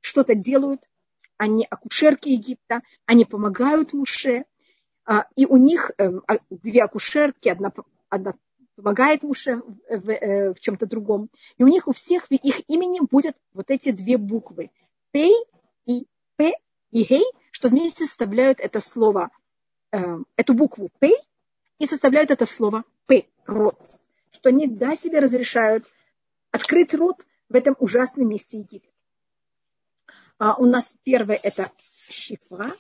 что-то 0.02 0.36
делают, 0.36 0.88
они 1.38 1.66
акушерки 1.68 2.30
Египта, 2.30 2.84
они 3.08 3.26
помогают 3.26 3.94
Муше, 3.94 4.46
а, 5.04 5.26
и 5.36 5.48
у 5.48 5.58
них 5.58 5.90
эм, 5.98 6.22
а, 6.28 6.38
две 6.52 6.84
акушерки, 6.84 7.50
одна, 7.50 7.74
одна 8.10 8.36
помогает 8.76 9.24
Муше 9.24 9.56
в, 9.56 10.02
в, 10.02 10.12
э, 10.12 10.54
в 10.54 10.60
чем-то 10.60 10.86
другом. 10.86 11.32
И 11.58 11.64
у 11.64 11.68
них 11.68 11.88
у 11.88 11.94
всех 11.94 12.28
их 12.30 12.62
имени 12.70 13.00
будут 13.10 13.36
вот 13.54 13.72
эти 13.72 13.90
две 13.90 14.20
буквы. 14.20 14.70
Пей 15.10 15.34
и 15.88 16.06
П 16.36 16.54
и 16.92 17.04
Гей, 17.06 17.26
что 17.50 17.70
вместе 17.70 18.06
составляют 18.06 18.60
это 18.60 18.80
слово, 18.80 19.32
э, 19.92 20.18
эту 20.36 20.54
букву 20.54 20.90
Пей 21.00 21.18
и 21.80 21.86
составляют 21.86 22.32
это 22.32 22.46
слово 22.46 22.84
П, 23.06 23.26
рот. 23.46 23.80
Что 24.32 24.50
они 24.50 24.68
да 24.68 24.96
себе 24.96 25.20
разрешают 25.20 25.86
открыть 26.52 26.94
рот 26.94 27.26
в 27.50 27.56
этом 27.56 27.76
ужасном 27.80 28.28
месте 28.28 28.60
Египта. 28.60 28.90
А 30.38 30.56
у 30.56 30.66
нас 30.66 30.96
первое 31.04 31.36
это 31.36 31.72
Шифра, 31.80 32.72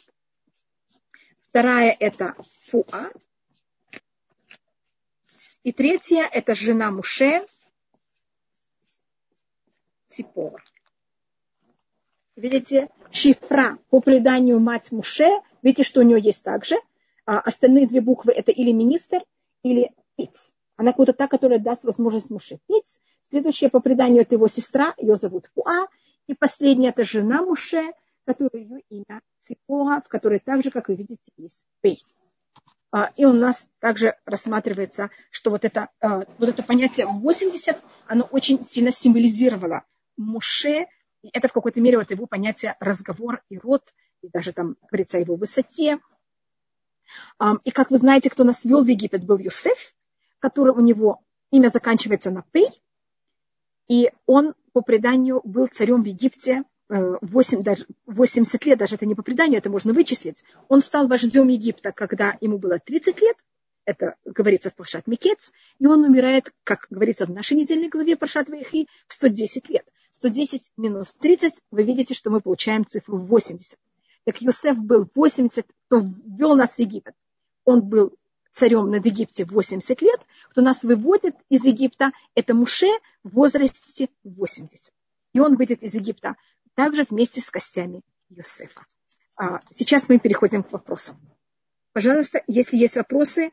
вторая 1.49 1.95
это 1.99 2.35
Фуа, 2.63 3.11
и 5.63 5.71
третья– 5.71 6.27
это 6.31 6.55
жена 6.55 6.89
Муше, 6.89 7.45
Ципора. 10.07 10.63
Видите, 12.35 12.89
шифра 13.11 13.77
по 13.91 14.01
преданию 14.01 14.59
мать 14.59 14.91
Муше, 14.91 15.29
видите, 15.61 15.83
что 15.83 15.99
у 15.99 16.03
нее 16.03 16.19
есть 16.19 16.43
также. 16.43 16.77
А 17.31 17.39
остальные 17.39 17.87
две 17.87 18.01
буквы– 18.01 18.33
это 18.35 18.51
или 18.51 18.73
министр, 18.73 19.23
или 19.63 19.93
пиц. 20.17 20.53
Она 20.75 20.91
какая-то 20.91 21.13
та, 21.13 21.29
которая 21.29 21.59
даст 21.59 21.85
возможность 21.85 22.29
Муше 22.29 22.59
пиц. 22.67 22.99
Следующая 23.29 23.69
по 23.69 23.79
преданию– 23.79 24.21
это 24.23 24.35
его 24.35 24.49
сестра, 24.49 24.93
ее 24.97 25.15
зовут 25.15 25.49
Пуа. 25.53 25.87
И 26.27 26.33
последняя– 26.33 26.89
это 26.89 27.05
жена 27.05 27.41
Муше, 27.41 27.93
которая 28.25 28.61
ее 28.61 28.81
имя 28.89 29.21
Ципора, 29.39 30.01
в 30.01 30.09
которой 30.09 30.39
также, 30.39 30.71
как 30.71 30.89
вы 30.89 30.95
видите, 30.95 31.31
есть 31.37 31.63
пей. 31.79 32.03
А, 32.91 33.13
и 33.15 33.23
у 33.23 33.31
нас 33.31 33.69
также 33.79 34.17
рассматривается, 34.25 35.09
что 35.29 35.51
вот 35.51 35.63
это, 35.63 35.87
а, 36.01 36.25
вот 36.37 36.49
это 36.49 36.63
понятие 36.63 37.07
80, 37.07 37.81
оно 38.07 38.25
очень 38.25 38.61
сильно 38.65 38.91
символизировало 38.91 39.85
Муше, 40.17 40.87
и 41.21 41.29
это 41.31 41.47
в 41.47 41.53
какой-то 41.53 41.79
мере 41.79 41.97
вот 41.97 42.11
его 42.11 42.25
понятие 42.25 42.75
разговор 42.81 43.41
и 43.47 43.57
род, 43.57 43.83
и 44.21 44.27
даже 44.27 44.51
там 44.51 44.75
говорится 44.89 45.15
о 45.15 45.21
его 45.21 45.37
высоте. 45.37 45.99
И 47.63 47.71
как 47.71 47.91
вы 47.91 47.97
знаете, 47.97 48.29
кто 48.29 48.43
нас 48.43 48.65
вел 48.65 48.83
в 48.83 48.87
Египет, 48.87 49.25
был 49.25 49.37
Юсеф, 49.37 49.93
который 50.39 50.73
у 50.73 50.79
него 50.79 51.21
имя 51.51 51.69
заканчивается 51.69 52.31
на 52.31 52.43
Пей, 52.51 52.81
и 53.87 54.11
он 54.25 54.53
по 54.73 54.81
преданию 54.81 55.41
был 55.43 55.67
царем 55.67 56.03
в 56.03 56.05
Египте 56.05 56.63
8, 56.87 57.61
даже 57.61 57.85
80 58.05 58.65
лет, 58.65 58.77
даже 58.77 58.95
это 58.95 59.05
не 59.05 59.15
по 59.15 59.23
преданию, 59.23 59.57
это 59.59 59.69
можно 59.69 59.93
вычислить. 59.93 60.43
Он 60.67 60.81
стал 60.81 61.07
вождем 61.07 61.47
Египта, 61.47 61.91
когда 61.91 62.37
ему 62.41 62.57
было 62.57 62.79
30 62.79 63.19
лет, 63.21 63.37
это 63.85 64.15
говорится 64.25 64.69
в 64.69 64.75
Паршат 64.75 65.07
Микец, 65.07 65.51
и 65.79 65.87
он 65.87 66.03
умирает, 66.03 66.53
как 66.63 66.87
говорится 66.89 67.25
в 67.25 67.31
нашей 67.31 67.57
недельной 67.57 67.89
главе 67.89 68.15
Паршат 68.15 68.49
Ваихи, 68.49 68.87
в 69.07 69.13
110 69.13 69.69
лет. 69.69 69.85
110 70.11 70.71
минус 70.77 71.13
30, 71.15 71.61
вы 71.71 71.83
видите, 71.83 72.13
что 72.13 72.29
мы 72.29 72.41
получаем 72.41 72.85
цифру 72.85 73.17
80. 73.17 73.77
Так 74.25 74.41
Йосеф 74.41 74.77
был 74.77 75.09
80, 75.15 75.65
кто 75.87 75.99
ввел 75.99 76.55
нас 76.55 76.75
в 76.75 76.79
Египет. 76.79 77.15
Он 77.65 77.81
был 77.81 78.17
царем 78.53 78.89
над 78.89 79.05
Египте 79.05 79.45
80 79.45 80.01
лет, 80.01 80.19
кто 80.49 80.61
нас 80.61 80.83
выводит 80.83 81.35
из 81.49 81.65
Египта, 81.65 82.11
это 82.35 82.53
Муше 82.53 82.87
в 83.23 83.29
возрасте 83.29 84.09
80. 84.23 84.93
И 85.33 85.39
он 85.39 85.55
выйдет 85.55 85.83
из 85.83 85.95
Египта 85.95 86.35
также 86.75 87.05
вместе 87.09 87.41
с 87.41 87.49
костями 87.49 88.01
Йосефа. 88.29 88.85
А, 89.37 89.59
сейчас 89.71 90.09
мы 90.09 90.19
переходим 90.19 90.63
к 90.63 90.71
вопросам. 90.71 91.17
Пожалуйста, 91.93 92.43
если 92.47 92.77
есть 92.77 92.95
вопросы, 92.95 93.51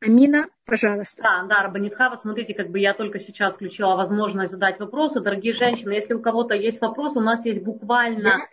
Амина, 0.00 0.46
пожалуйста. 0.64 1.22
Да, 1.22 1.42
да, 1.48 1.62
Рабанитхава, 1.62 2.14
смотрите, 2.16 2.54
как 2.54 2.70
бы 2.70 2.78
я 2.78 2.94
только 2.94 3.18
сейчас 3.18 3.54
включила 3.54 3.96
возможность 3.96 4.52
задать 4.52 4.78
вопросы. 4.78 5.20
Дорогие 5.20 5.52
женщины, 5.52 5.92
если 5.92 6.14
у 6.14 6.20
кого-то 6.20 6.54
есть 6.54 6.80
вопрос, 6.80 7.16
у 7.16 7.20
нас 7.20 7.44
есть 7.44 7.62
буквально, 7.62 8.46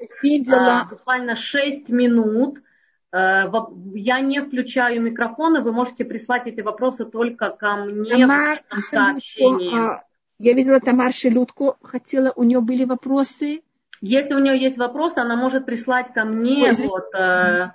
а, 0.51 0.85
буквально 0.85 1.35
6 1.35 1.89
минут. 1.89 2.63
Э, 3.11 3.45
я 3.93 4.19
не 4.21 4.41
включаю 4.41 5.01
микрофоны, 5.01 5.61
вы 5.61 5.71
можете 5.71 6.03
прислать 6.03 6.47
эти 6.47 6.61
вопросы 6.61 7.05
только 7.05 7.51
ко 7.51 7.75
мне 7.75 8.21
Тамар, 8.21 8.59
в 8.71 8.79
сообщении. 8.81 9.77
А, 9.77 10.03
я 10.39 10.53
видела 10.53 10.79
Тамар 10.79 11.13
Шелютку, 11.13 11.77
хотела, 11.81 12.33
у 12.35 12.43
нее 12.43 12.59
были 12.59 12.85
вопросы. 12.85 13.61
Если 14.01 14.33
у 14.33 14.39
нее 14.39 14.59
есть 14.59 14.77
вопросы, 14.77 15.19
она 15.19 15.35
может 15.35 15.65
прислать 15.65 16.13
ко 16.13 16.25
мне. 16.25 16.63
Ой, 16.63 16.87
вот, 16.87 17.05
э, 17.17 17.69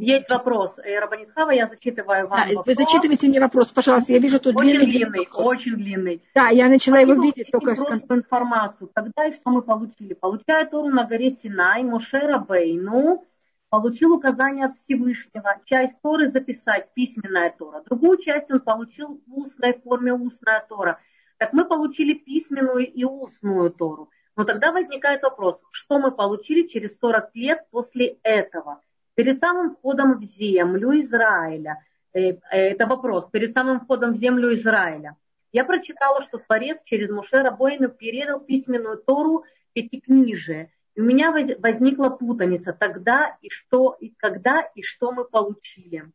есть 0.00 0.30
вопрос. 0.30 0.78
Э, 0.78 0.98
Рабанисхава, 0.98 1.50
я 1.50 1.66
зачитываю 1.66 2.28
вам 2.28 2.38
да, 2.40 2.54
вопрос. 2.54 2.66
Вы 2.66 2.74
зачитывайте 2.74 3.28
мне 3.28 3.40
вопрос, 3.40 3.72
пожалуйста. 3.72 4.12
Я 4.12 4.18
вижу 4.18 4.40
тут 4.40 4.56
очень 4.56 4.78
длинный. 4.78 4.86
длинный 4.86 5.28
очень 5.32 5.76
длинный. 5.76 6.22
Да, 6.34 6.48
я 6.48 6.68
начала 6.68 6.98
его 6.98 7.14
видеть 7.14 7.50
только 7.50 7.74
просто 7.74 8.14
информацию. 8.14 8.90
Когда 8.92 9.26
и 9.26 9.32
что 9.32 9.50
мы 9.50 9.62
получили? 9.62 10.14
Получая 10.14 10.66
Тору 10.66 10.88
на 10.88 11.04
горе 11.04 11.30
Синай, 11.30 11.82
Моше 11.82 12.18
Рабейну 12.18 13.24
получил 13.70 14.12
указание 14.14 14.66
от 14.66 14.76
Всевышнего 14.76 15.56
часть 15.64 16.00
Торы 16.00 16.28
записать, 16.28 16.94
письменная 16.94 17.54
Тора. 17.56 17.82
Другую 17.84 18.18
часть 18.18 18.50
он 18.50 18.60
получил 18.60 19.20
в 19.26 19.36
устной 19.36 19.74
форме 19.74 20.12
устная 20.12 20.64
Тора. 20.68 21.00
Так 21.38 21.52
мы 21.52 21.64
получили 21.64 22.14
письменную 22.14 22.90
и 22.90 23.04
устную 23.04 23.70
Тору. 23.70 24.10
Но 24.36 24.44
тогда 24.44 24.72
возникает 24.72 25.22
вопрос, 25.22 25.62
что 25.70 25.98
мы 25.98 26.10
получили 26.10 26.66
через 26.66 26.98
40 26.98 27.34
лет 27.34 27.64
после 27.70 28.18
этого? 28.22 28.80
Перед 29.14 29.40
самым 29.40 29.76
входом 29.76 30.18
в 30.18 30.24
землю 30.24 30.98
Израиля, 30.98 31.84
э, 32.12 32.30
э, 32.30 32.38
это 32.50 32.86
вопрос, 32.86 33.28
перед 33.30 33.52
самым 33.52 33.80
входом 33.80 34.12
в 34.12 34.16
землю 34.16 34.52
Израиля, 34.54 35.16
я 35.52 35.64
прочитала, 35.64 36.20
что 36.20 36.38
Творец 36.38 36.78
через 36.84 37.10
Муше 37.10 37.36
Рабойну 37.36 37.88
передал 37.88 38.40
письменную 38.40 38.98
Тору 38.98 39.44
пятикнижие. 39.72 40.72
И 40.96 41.00
у 41.00 41.04
меня 41.04 41.30
возникла 41.30 42.08
путаница 42.08 42.72
тогда 42.72 43.36
и 43.40 43.50
что, 43.50 43.96
и 44.00 44.10
когда, 44.16 44.62
и 44.74 44.82
что 44.82 45.12
мы 45.12 45.24
получили. 45.24 46.10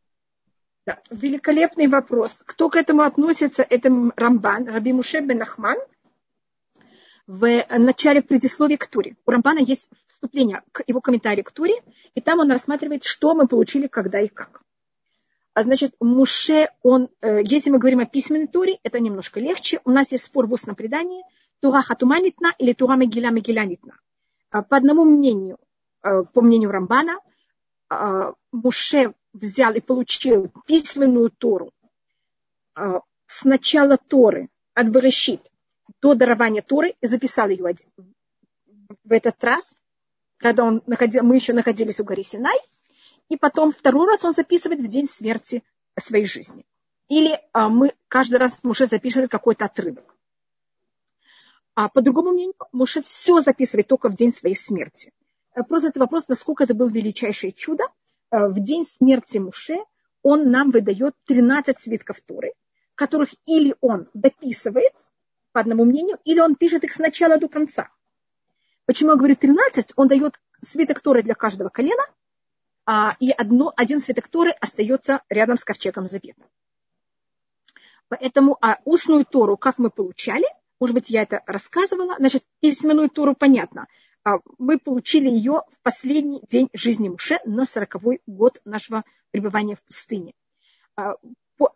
Да, 0.86 1.00
великолепный 1.10 1.88
вопрос. 1.88 2.44
Кто 2.46 2.70
к 2.70 2.76
этому 2.76 3.04
относится? 3.04 3.66
Это 3.70 3.90
Рамбан, 4.18 4.68
Раби 4.68 4.92
Муше 4.92 5.22
бен 5.22 5.42
Ахман– 5.42 5.78
в 7.30 7.64
начале 7.78 8.24
предисловия 8.24 8.78
к 8.78 8.88
Туре. 8.88 9.16
У 9.24 9.30
Рамбана 9.30 9.60
есть 9.60 9.88
вступление 10.08 10.64
к 10.72 10.82
его 10.88 11.00
комментарию 11.00 11.46
к 11.46 11.52
Туре, 11.52 11.76
и 12.16 12.22
там 12.22 12.40
он 12.40 12.52
рассматривает, 12.52 13.04
что 13.04 13.36
мы 13.36 13.48
получили, 13.48 13.86
когда 13.86 14.20
и 14.20 14.28
как. 14.28 14.64
А 15.54 15.62
значит, 15.62 15.94
Муше, 16.00 16.70
он, 16.82 17.10
э, 17.22 17.42
если 17.44 17.70
мы 17.70 17.78
говорим 17.78 18.00
о 18.00 18.08
письменной 18.08 18.48
Туре, 18.48 18.80
это 18.82 19.00
немножко 19.00 19.40
легче. 19.40 19.80
У 19.86 19.92
нас 19.92 20.12
есть 20.12 20.24
спор 20.24 20.48
в 20.48 20.54
устном 20.54 20.76
предании, 20.76 21.24
Тура 21.60 21.84
хатуманитна 21.84 22.56
или 22.58 22.74
Тура 22.74 22.96
мегиля 22.96 23.30
мегилянитна. 23.30 24.00
А 24.50 24.64
по 24.64 24.78
одному 24.78 25.06
мнению, 25.06 25.60
э, 26.02 26.24
по 26.34 26.42
мнению 26.42 26.72
Рамбана, 26.72 27.20
э, 27.92 28.34
Муше 28.52 29.14
взял 29.34 29.76
и 29.76 29.82
получил 29.82 30.52
письменную 30.66 31.30
Тору 31.30 31.72
с 33.28 33.44
начала 33.44 33.98
Торы, 33.98 34.50
от 34.74 34.88
Берешит, 34.88 35.49
до 36.02 36.16
дарования 36.16 36.62
Торы 36.62 36.96
и 37.02 37.08
записал 37.08 37.50
ее 37.50 37.76
в 39.04 39.12
этот 39.12 39.44
раз, 39.44 39.80
когда 40.38 40.64
он 40.64 40.82
находил, 40.88 41.24
мы 41.24 41.36
еще 41.36 41.54
находились 41.54 42.00
у 42.00 42.04
горы 42.04 42.24
Синай, 42.24 42.58
и 43.28 43.38
потом 43.38 43.72
второй 43.72 44.08
раз 44.08 44.26
он 44.26 44.34
записывает 44.34 44.82
в 44.82 44.88
день 44.88 45.08
смерти 45.08 45.64
своей 45.98 46.26
жизни. 46.26 46.66
Или 47.10 47.40
а, 47.54 47.70
мы 47.70 47.94
каждый 48.08 48.38
раз 48.38 48.60
Муше 48.64 48.86
записывает 48.86 49.30
какой-то 49.30 49.66
отрывок. 49.66 50.16
А 51.76 51.90
по 51.90 52.02
другому 52.02 52.32
мнению, 52.32 52.54
Муше 52.72 53.02
все 53.04 53.42
записывает 53.42 53.88
только 53.88 54.10
в 54.10 54.16
день 54.16 54.32
своей 54.32 54.56
смерти. 54.56 55.12
Э, 55.56 55.64
просто 55.64 55.90
это 55.90 56.00
вопрос, 56.00 56.28
насколько 56.28 56.64
это 56.64 56.74
было 56.74 56.90
величайшее 56.90 57.52
чудо. 57.52 57.86
Э, 58.32 58.48
в 58.48 58.60
день 58.60 58.86
смерти 58.86 59.38
Муше 59.38 59.78
он 60.22 60.52
нам 60.52 60.72
выдает 60.72 61.16
13 61.26 61.80
свитков 61.80 62.22
Торы, 62.22 62.54
которых 62.96 63.30
или 63.46 63.76
он 63.82 64.08
дописывает, 64.14 64.94
по 65.52 65.62
одному 65.62 65.86
мнению, 65.86 66.18
или 66.24 66.40
он 66.40 66.56
пишет 66.56 66.84
их 66.84 66.94
сначала 66.94 67.38
до 67.38 67.48
конца. 67.48 67.90
Почему 68.86 69.12
он 69.12 69.18
говорит 69.18 69.40
13? 69.40 69.94
Он 69.96 70.08
дает 70.08 70.40
свиток 70.62 71.00
Торы 71.02 71.24
для 71.24 71.36
каждого 71.36 71.70
колена, 71.70 72.04
а, 72.86 73.16
и 73.20 73.30
одно, 73.32 73.72
один 73.76 74.00
свиток 74.00 74.28
Торы 74.28 74.52
остается 74.60 75.22
рядом 75.30 75.58
с 75.58 75.64
ковчегом 75.64 76.08
завета. 76.08 76.44
Поэтому 78.08 78.58
а 78.62 78.80
устную 78.86 79.26
Тору, 79.26 79.58
как 79.58 79.78
мы 79.78 79.92
получали, 79.92 80.46
может 80.80 80.96
быть, 80.96 81.10
я 81.10 81.22
это 81.22 81.42
рассказывала, 81.46 82.16
значит, 82.18 82.44
письменную 82.62 83.10
Тору 83.10 83.36
понятно. 83.36 83.88
А, 84.24 84.40
мы 84.58 84.80
получили 84.80 85.30
ее 85.30 85.62
в 85.70 85.82
последний 85.82 86.42
день 86.50 86.70
жизни 86.74 87.10
Муше 87.10 87.40
на 87.46 87.66
сороковой 87.66 88.22
год 88.26 88.62
нашего 88.66 89.04
пребывания 89.32 89.76
в 89.76 89.84
пустыне. 89.84 90.34
А, 90.96 91.16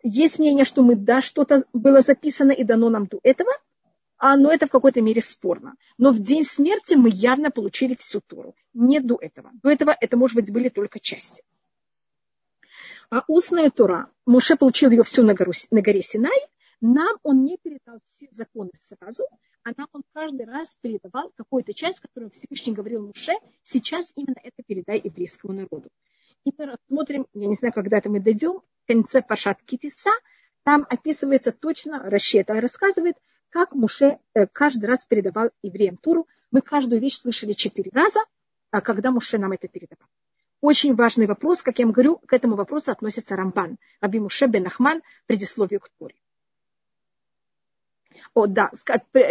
есть 0.02 0.38
мнение, 0.38 0.64
что 0.64 0.82
мы, 0.82 0.96
да, 0.96 1.20
что-то 1.20 1.64
было 1.72 2.00
записано 2.00 2.52
и 2.52 2.64
дано 2.64 2.88
нам 2.88 3.06
до 3.06 3.20
этого, 3.22 3.50
а, 4.26 4.38
но 4.38 4.50
это 4.50 4.66
в 4.66 4.70
какой-то 4.70 5.02
мере 5.02 5.20
спорно. 5.20 5.74
Но 5.98 6.10
в 6.10 6.18
день 6.18 6.44
смерти 6.44 6.94
мы 6.94 7.10
явно 7.10 7.50
получили 7.50 7.94
всю 7.94 8.22
Тору. 8.22 8.54
Не 8.72 9.00
до 9.00 9.18
этого. 9.20 9.50
До 9.62 9.70
этого 9.70 9.94
это, 10.00 10.16
может 10.16 10.34
быть, 10.34 10.50
были 10.50 10.70
только 10.70 10.98
части. 10.98 11.44
А 13.10 13.22
устная 13.28 13.68
Тора, 13.68 14.08
Муше 14.24 14.56
получил 14.56 14.90
ее 14.90 15.04
всю 15.04 15.24
на, 15.24 15.34
гору, 15.34 15.52
на 15.70 15.82
горе 15.82 16.00
Синай, 16.00 16.38
нам 16.80 17.18
он 17.22 17.42
не 17.42 17.58
передал 17.62 17.98
все 18.02 18.28
законы 18.30 18.70
сразу, 18.78 19.24
а 19.62 19.72
нам 19.76 19.88
он 19.92 20.02
каждый 20.14 20.46
раз 20.46 20.74
передавал 20.80 21.30
какую-то 21.36 21.74
часть, 21.74 22.00
которую 22.00 22.30
Всевышний 22.30 22.72
говорил 22.72 23.06
Муше, 23.06 23.34
сейчас 23.60 24.10
именно 24.16 24.40
это 24.42 24.62
передай 24.66 25.02
еврейскому 25.04 25.52
народу. 25.52 25.90
И 26.46 26.52
мы 26.56 26.64
рассмотрим, 26.64 27.26
я 27.34 27.46
не 27.46 27.54
знаю, 27.54 27.74
когда-то 27.74 28.08
мы 28.08 28.20
дойдем, 28.20 28.62
в 28.84 28.86
конце 28.86 29.20
Пашат 29.20 29.60
Китиса, 29.66 30.12
там 30.62 30.86
описывается 30.88 31.52
точно, 31.52 31.98
Рашета 32.08 32.58
рассказывает, 32.58 33.16
как 33.54 33.72
Муше 33.72 34.18
э, 34.34 34.48
каждый 34.48 34.86
раз 34.86 35.06
передавал 35.06 35.50
евреям 35.62 35.96
Туру. 35.96 36.26
Мы 36.50 36.60
каждую 36.60 37.00
вещь 37.00 37.20
слышали 37.20 37.52
четыре 37.52 37.88
раза, 37.94 38.18
а 38.72 38.80
когда 38.80 39.12
Муше 39.12 39.38
нам 39.38 39.52
это 39.52 39.68
передавал. 39.68 40.08
Очень 40.60 40.96
важный 40.96 41.28
вопрос, 41.28 41.62
как 41.62 41.78
я 41.78 41.84
вам 41.84 41.92
говорю, 41.92 42.16
к 42.16 42.32
этому 42.32 42.56
вопросу 42.56 42.90
относится 42.90 43.36
Рамбан, 43.36 43.76
Раби 44.00 44.18
Муше 44.18 44.46
бен 44.48 44.66
Ахман, 44.66 45.02
предисловию 45.26 45.78
к 45.78 45.88
Туре. 45.96 46.16
О, 48.34 48.48
да, 48.48 48.72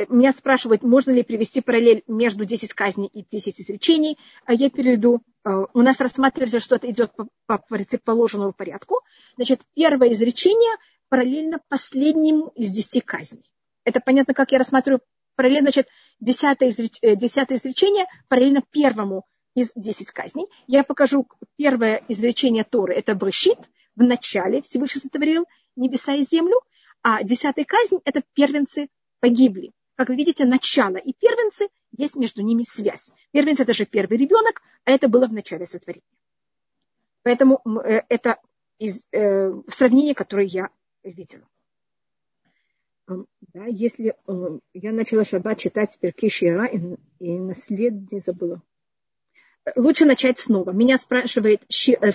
меня 0.07 0.31
спрашивают, 0.31 0.83
можно 0.83 1.11
ли 1.11 1.23
привести 1.23 1.59
параллель 1.59 2.03
между 2.07 2.45
10 2.45 2.73
казней 2.73 3.07
и 3.07 3.25
10 3.29 3.59
изречений. 3.59 4.17
А 4.45 4.53
я 4.53 4.69
переведу. 4.69 5.21
Э, 5.43 5.65
у 5.73 5.81
нас 5.81 5.99
рассматривается, 5.99 6.61
что 6.61 6.75
это 6.77 6.89
идет 6.89 7.11
по, 7.13 7.27
по 7.45 7.59
положенному 8.05 8.53
порядку. 8.53 9.01
Значит, 9.35 9.63
первое 9.73 10.13
изречение 10.13 10.77
параллельно 11.09 11.59
последнему 11.67 12.53
из 12.55 12.69
10 12.69 13.03
казней. 13.03 13.43
Это 13.83 13.99
понятно, 13.99 14.33
как 14.33 14.51
я 14.51 14.59
рассматриваю 14.59 15.01
параллельно, 15.35 15.67
значит, 15.71 15.87
десятое, 16.19 16.69
изреч... 16.69 16.97
Э, 17.01 17.15
десятое 17.15 17.57
изречение 17.57 18.05
параллельно 18.27 18.61
первому 18.71 19.25
из 19.55 19.71
десять 19.75 20.11
казней. 20.11 20.47
Я 20.67 20.83
покажу 20.83 21.27
первое 21.57 22.03
изречение 22.07 22.63
Торы. 22.63 22.95
Это 22.95 23.15
Брешит. 23.15 23.59
В 23.95 24.01
начале 24.01 24.61
Всевышний 24.63 25.01
сотворил 25.01 25.45
небеса 25.75 26.15
и 26.15 26.23
землю. 26.23 26.59
А 27.03 27.23
десятая 27.23 27.65
казнь– 27.65 27.99
это 28.05 28.23
первенцы 28.33 28.89
погибли. 29.19 29.71
Как 29.95 30.09
вы 30.09 30.15
видите, 30.15 30.45
начало 30.45 30.97
и 30.97 31.13
первенцы, 31.13 31.67
есть 31.91 32.15
между 32.15 32.41
ними 32.41 32.63
связь. 32.63 33.11
Первенцы– 33.31 33.61
это 33.63 33.73
же 33.73 33.85
первый 33.85 34.17
ребенок, 34.17 34.63
а 34.85 34.91
это 34.91 35.07
было 35.07 35.27
в 35.27 35.33
начале 35.33 35.65
сотворения. 35.65 36.07
Поэтому 37.21 37.61
э, 37.83 38.01
это 38.09 38.39
из, 38.79 39.07
э, 39.11 39.51
сравнение, 39.69 40.15
которое 40.15 40.47
я 40.47 40.69
видела. 41.03 41.47
Да, 43.07 43.65
если 43.65 44.15
я 44.73 44.91
начала 44.91 45.25
шаббат 45.25 45.57
читать 45.57 45.97
Перки 45.99 46.29
Шира 46.29 46.65
и, 46.65 46.95
и 47.19 47.37
наследие 47.37 48.21
забыла. 48.21 48.61
Лучше 49.77 50.05
начать 50.05 50.39
снова. 50.39 50.71
Меня 50.71 50.97
спрашивает 50.97 51.61
Ши, 51.69 51.93
э, 51.93 52.11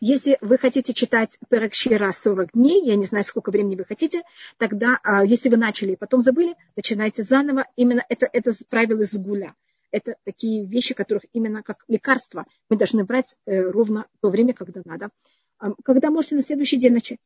если 0.00 0.36
вы 0.42 0.58
хотите 0.58 0.92
читать 0.92 1.38
Перек 1.48 1.72
Шира 1.74 2.12
40 2.12 2.52
дней, 2.52 2.84
я 2.84 2.96
не 2.96 3.04
знаю, 3.04 3.24
сколько 3.24 3.50
времени 3.50 3.76
вы 3.76 3.86
хотите, 3.86 4.22
тогда, 4.58 4.98
э, 5.02 5.26
если 5.26 5.48
вы 5.48 5.56
начали 5.56 5.92
и 5.92 5.96
потом 5.96 6.20
забыли, 6.20 6.54
начинайте 6.76 7.22
заново. 7.22 7.66
Именно 7.76 8.04
это, 8.08 8.28
это 8.30 8.52
правило 8.68 9.00
из 9.00 9.16
гуля. 9.18 9.54
Это 9.90 10.16
такие 10.24 10.66
вещи, 10.66 10.94
которых 10.94 11.24
именно 11.32 11.62
как 11.62 11.84
лекарства 11.88 12.46
мы 12.68 12.76
должны 12.76 13.04
брать 13.04 13.34
э, 13.46 13.60
ровно 13.60 14.06
то 14.20 14.28
время, 14.28 14.52
когда 14.52 14.82
надо. 14.84 15.08
Когда 15.84 16.10
можете 16.10 16.34
на 16.34 16.42
следующий 16.42 16.76
день 16.76 16.92
начать. 16.92 17.20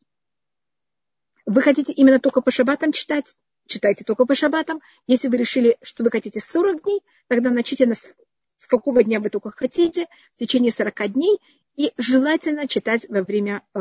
Вы 1.47 1.63
хотите 1.63 1.93
именно 1.93 2.19
только 2.19 2.41
по 2.41 2.51
шабатам 2.51 2.93
читать? 2.93 3.37
Читайте 3.67 4.05
только 4.05 4.27
по 4.27 4.35
шабатам. 4.35 4.81
Если 5.07 5.29
вы 5.29 5.37
решили, 5.37 5.77
что 5.83 6.05
вы 6.05 6.11
хотите 6.11 6.41
40 6.41 6.83
дней, 6.83 7.01
тогда 7.29 7.51
начните 7.51 7.87
на, 7.87 7.95
с 7.95 8.67
какого 8.67 9.03
дня 9.03 9.21
вы 9.21 9.31
только 9.31 9.51
хотите, 9.51 10.07
в 10.35 10.39
течение 10.39 10.71
40 10.71 11.13
дней, 11.13 11.39
и 11.77 11.93
желательно 11.99 12.67
читать 12.67 13.07
во 13.09 13.23
время, 13.23 13.63
э, 13.75 13.81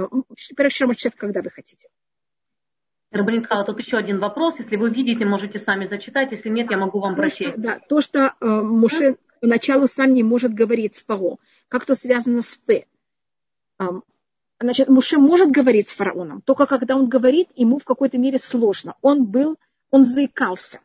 прежде 0.55 0.95
читать, 0.95 1.15
когда 1.15 1.41
вы 1.41 1.49
хотите. 1.49 1.87
Рабанитхала, 3.11 3.63
тут 3.63 3.79
еще 3.79 3.97
один 3.97 4.19
вопрос. 4.19 4.59
Если 4.59 4.75
вы 4.75 4.89
видите, 4.89 5.25
можете 5.25 5.57
сами 5.57 5.85
зачитать. 5.85 6.31
Если 6.31 6.49
нет, 6.49 6.69
я 6.69 6.77
могу 6.77 6.99
вам 6.99 7.15
прочесть. 7.15 7.57
Да, 7.57 7.79
то, 7.79 8.01
что 8.01 8.35
э, 8.39 8.45
Муше 8.45 9.17
поначалу 9.39 9.87
сам 9.87 10.13
не 10.13 10.23
может 10.23 10.53
говорить 10.53 10.95
с 10.95 11.03
Паро, 11.03 11.37
как 11.67 11.85
то 11.85 11.95
связано 11.95 12.41
с 12.41 12.57
П. 12.57 12.85
Значит, 14.59 14.87
Муше 14.87 15.17
может 15.17 15.51
говорить 15.51 15.89
с 15.89 15.93
фараоном, 15.93 16.41
только 16.41 16.65
когда 16.65 16.95
он 16.95 17.09
говорит, 17.09 17.49
ему 17.55 17.77
в 17.79 17.83
какой-то 17.83 18.17
мере 18.17 18.39
сложно. 18.39 18.95
Он 19.01 19.25
был, 19.25 19.57
он 19.91 20.05
заикался. 20.05 20.79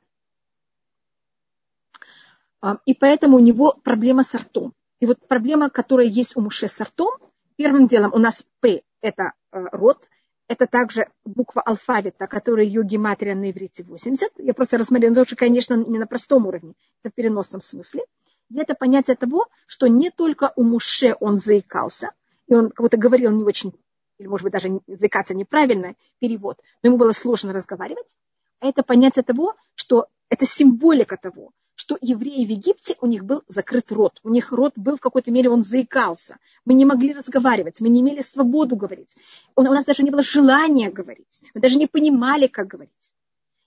И 2.84 2.94
поэтому 2.94 3.36
у 3.36 3.40
него 3.40 3.72
проблема 3.72 4.22
с 4.22 4.34
ртом. 4.34 4.74
И 4.98 5.06
вот 5.06 5.26
проблема, 5.26 5.70
которая 5.70 6.06
есть 6.06 6.36
у 6.36 6.40
Муше 6.40 6.68
с 6.68 6.80
ртом, 6.80 7.12
первым 7.56 7.86
делом 7.86 8.12
у 8.12 8.18
нас 8.18 8.44
П– 8.60 8.82
это 9.00 9.32
э, 9.52 9.64
рот, 9.72 10.08
это 10.46 10.66
также 10.66 11.06
буква 11.24 11.62
алфавита, 11.62 12.26
которая 12.26 12.66
ее 12.66 12.82
гематрия 12.84 13.34
на 13.34 13.50
иврите 13.50 13.84
80. 13.84 14.32
Я 14.38 14.52
просто 14.52 14.76
рассмотрела, 14.76 15.12
но 15.12 15.24
тоже, 15.24 15.36
конечно, 15.36 15.74
не 15.74 15.98
на 15.98 16.06
простом 16.06 16.46
уровне, 16.46 16.74
это 17.02 17.12
в 17.12 17.14
переносном 17.14 17.62
смысле. 17.62 18.02
И 18.50 18.58
это 18.58 18.74
понятие 18.74 19.16
того, 19.16 19.46
что 19.66 19.86
не 19.86 20.10
только 20.10 20.52
у 20.56 20.64
Муше 20.64 21.16
он 21.20 21.38
заикался, 21.38 22.10
и 22.50 22.54
он 22.54 22.70
как 22.70 22.84
будто 22.84 22.96
говорил 22.98 23.30
не 23.30 23.44
очень, 23.44 23.72
или, 24.18 24.26
может 24.26 24.44
быть, 24.44 24.52
даже 24.52 24.80
заикаться 24.86 25.34
неправильно, 25.34 25.94
перевод, 26.18 26.60
но 26.82 26.88
ему 26.88 26.98
было 26.98 27.12
сложно 27.12 27.52
разговаривать. 27.52 28.16
А 28.58 28.66
это 28.66 28.82
понятие 28.82 29.22
того, 29.22 29.54
что 29.76 30.08
это 30.28 30.44
символика 30.44 31.16
того, 31.16 31.52
что 31.76 31.96
евреи 32.00 32.44
в 32.44 32.50
Египте, 32.50 32.96
у 33.00 33.06
них 33.06 33.24
был 33.24 33.42
закрыт 33.48 33.90
рот. 33.90 34.20
У 34.22 34.28
них 34.28 34.52
рот 34.52 34.74
был 34.76 34.96
в 34.96 35.00
какой-то 35.00 35.30
мере, 35.30 35.48
он 35.48 35.62
заикался. 35.62 36.36
Мы 36.66 36.74
не 36.74 36.84
могли 36.84 37.14
разговаривать, 37.14 37.80
мы 37.80 37.88
не 37.88 38.02
имели 38.02 38.20
свободу 38.20 38.76
говорить. 38.76 39.16
У 39.56 39.62
нас 39.62 39.86
даже 39.86 40.02
не 40.02 40.10
было 40.10 40.22
желания 40.22 40.90
говорить. 40.90 41.42
Мы 41.54 41.60
даже 41.62 41.78
не 41.78 41.86
понимали, 41.86 42.48
как 42.48 42.66
говорить. 42.66 43.14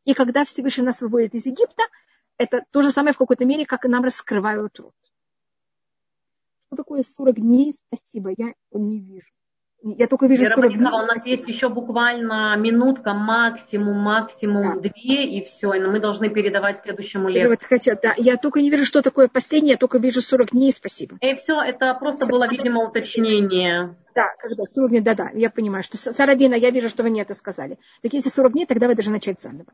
И 0.05 0.13
когда 0.13 0.45
Всевышний 0.45 0.83
нас 0.83 1.01
выводит 1.01 1.33
из 1.33 1.45
Египта, 1.45 1.83
это 2.37 2.65
то 2.69 2.81
же 2.81 2.91
самое 2.91 3.13
в 3.13 3.17
какой-то 3.17 3.45
мере, 3.45 3.65
как 3.65 3.85
и 3.85 3.87
нам 3.87 4.03
раскрывают 4.03 4.77
рот. 4.77 4.93
Что 6.73 6.81
такое 6.81 7.03
40 7.17 7.35
дней? 7.35 7.71
Спасибо, 7.87 8.31
я 8.35 8.53
не 8.71 8.99
вижу. 8.99 9.27
Я 9.83 10.07
только 10.07 10.25
вижу, 10.25 10.45
что... 10.45 10.59
у 10.59 11.05
нас 11.05 11.23
есть 11.25 11.47
еще 11.47 11.69
буквально 11.69 12.55
минутка, 12.57 13.13
максимум, 13.13 13.97
максимум 13.97 14.81
да. 14.81 14.89
две, 14.89 15.25
и 15.37 15.43
все. 15.43 15.73
И 15.73 15.79
мы 15.81 15.99
должны 15.99 16.29
передавать 16.29 16.81
следующему 16.81 17.29
лектору. 17.29 17.59
Хотя, 17.69 17.95
да, 18.01 18.15
я 18.17 18.37
только 18.37 18.61
не 18.61 18.71
вижу, 18.71 18.85
что 18.85 19.03
такое 19.03 19.27
последнее, 19.27 19.73
я 19.73 19.77
только 19.77 19.99
вижу 19.99 20.21
40 20.21 20.51
дней, 20.51 20.71
спасибо. 20.71 21.17
И 21.21 21.35
все, 21.35 21.61
это 21.61 21.93
просто 21.93 22.25
было, 22.25 22.47
видимо, 22.49 22.87
уточнение. 22.87 23.95
Да, 24.15 24.29
когда 24.39 24.63
40 24.63 24.89
дней, 24.89 25.01
да-да, 25.01 25.29
я 25.35 25.51
понимаю, 25.51 25.83
что 25.83 25.97
Сарадина, 25.97 26.55
я 26.55 26.71
вижу, 26.71 26.89
что 26.89 27.03
вы 27.03 27.11
мне 27.11 27.21
это 27.21 27.35
сказали. 27.35 27.77
Так 28.01 28.13
если 28.13 28.29
40 28.29 28.53
дней, 28.53 28.65
тогда 28.65 28.87
вы 28.87 28.95
должны 28.95 29.11
начать 29.11 29.41
заново. 29.41 29.71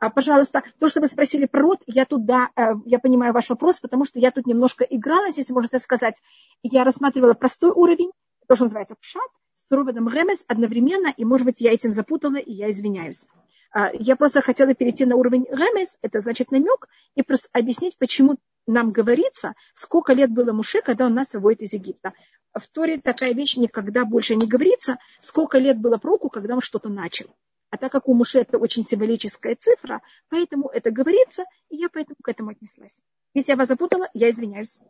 А, 0.00 0.08
пожалуйста, 0.08 0.62
то, 0.78 0.88
что 0.88 1.00
вы 1.00 1.08
спросили 1.08 1.44
про 1.44 1.60
род, 1.60 1.82
я 1.86 2.06
туда, 2.06 2.48
э, 2.56 2.72
я 2.86 2.98
понимаю 2.98 3.34
ваш 3.34 3.50
вопрос, 3.50 3.80
потому 3.80 4.06
что 4.06 4.18
я 4.18 4.30
тут 4.30 4.46
немножко 4.46 4.82
игралась, 4.82 5.36
если 5.36 5.52
можно 5.52 5.68
так 5.68 5.82
сказать. 5.82 6.16
Я 6.62 6.84
рассматривала 6.84 7.34
простой 7.34 7.70
уровень, 7.70 8.10
то, 8.48 8.54
что 8.54 8.64
называется 8.64 8.96
пшат, 8.98 9.28
с 9.60 9.70
роводом 9.70 10.08
ремес 10.08 10.42
одновременно, 10.48 11.12
и, 11.14 11.24
может 11.26 11.44
быть, 11.44 11.60
я 11.60 11.70
этим 11.72 11.92
запутала, 11.92 12.36
и 12.36 12.50
я 12.50 12.70
извиняюсь. 12.70 13.26
А, 13.72 13.90
я 13.92 14.16
просто 14.16 14.40
хотела 14.40 14.74
перейти 14.74 15.04
на 15.04 15.16
уровень 15.16 15.46
ремес, 15.50 15.98
это 16.00 16.22
значит 16.22 16.50
намек, 16.50 16.88
и 17.14 17.22
просто 17.22 17.50
объяснить, 17.52 17.98
почему 17.98 18.38
нам 18.66 18.92
говорится, 18.92 19.52
сколько 19.74 20.14
лет 20.14 20.30
было 20.30 20.52
Муше, 20.52 20.80
когда 20.80 21.04
он 21.04 21.14
нас 21.14 21.34
выводит 21.34 21.60
из 21.60 21.74
Египта. 21.74 22.14
В 22.54 22.66
Торе 22.68 22.98
такая 22.98 23.34
вещь 23.34 23.58
никогда 23.58 24.06
больше 24.06 24.34
не 24.34 24.46
говорится, 24.46 24.96
сколько 25.20 25.58
лет 25.58 25.78
было 25.78 25.98
проку, 25.98 26.30
когда 26.30 26.54
он 26.54 26.62
что-то 26.62 26.88
начал. 26.88 27.26
А 27.70 27.76
так 27.76 27.92
как 27.92 28.08
у 28.08 28.14
Муше 28.14 28.40
это 28.40 28.58
очень 28.58 28.82
символическая 28.82 29.54
цифра, 29.54 30.02
поэтому 30.28 30.68
это 30.68 30.90
говорится, 30.90 31.44
и 31.68 31.76
я 31.76 31.88
поэтому 31.88 32.16
к 32.22 32.28
этому 32.28 32.50
отнеслась. 32.50 33.02
Если 33.32 33.52
я 33.52 33.56
вас 33.56 33.68
запутала, 33.68 34.08
я 34.12 34.30
извиняюсь. 34.30 34.80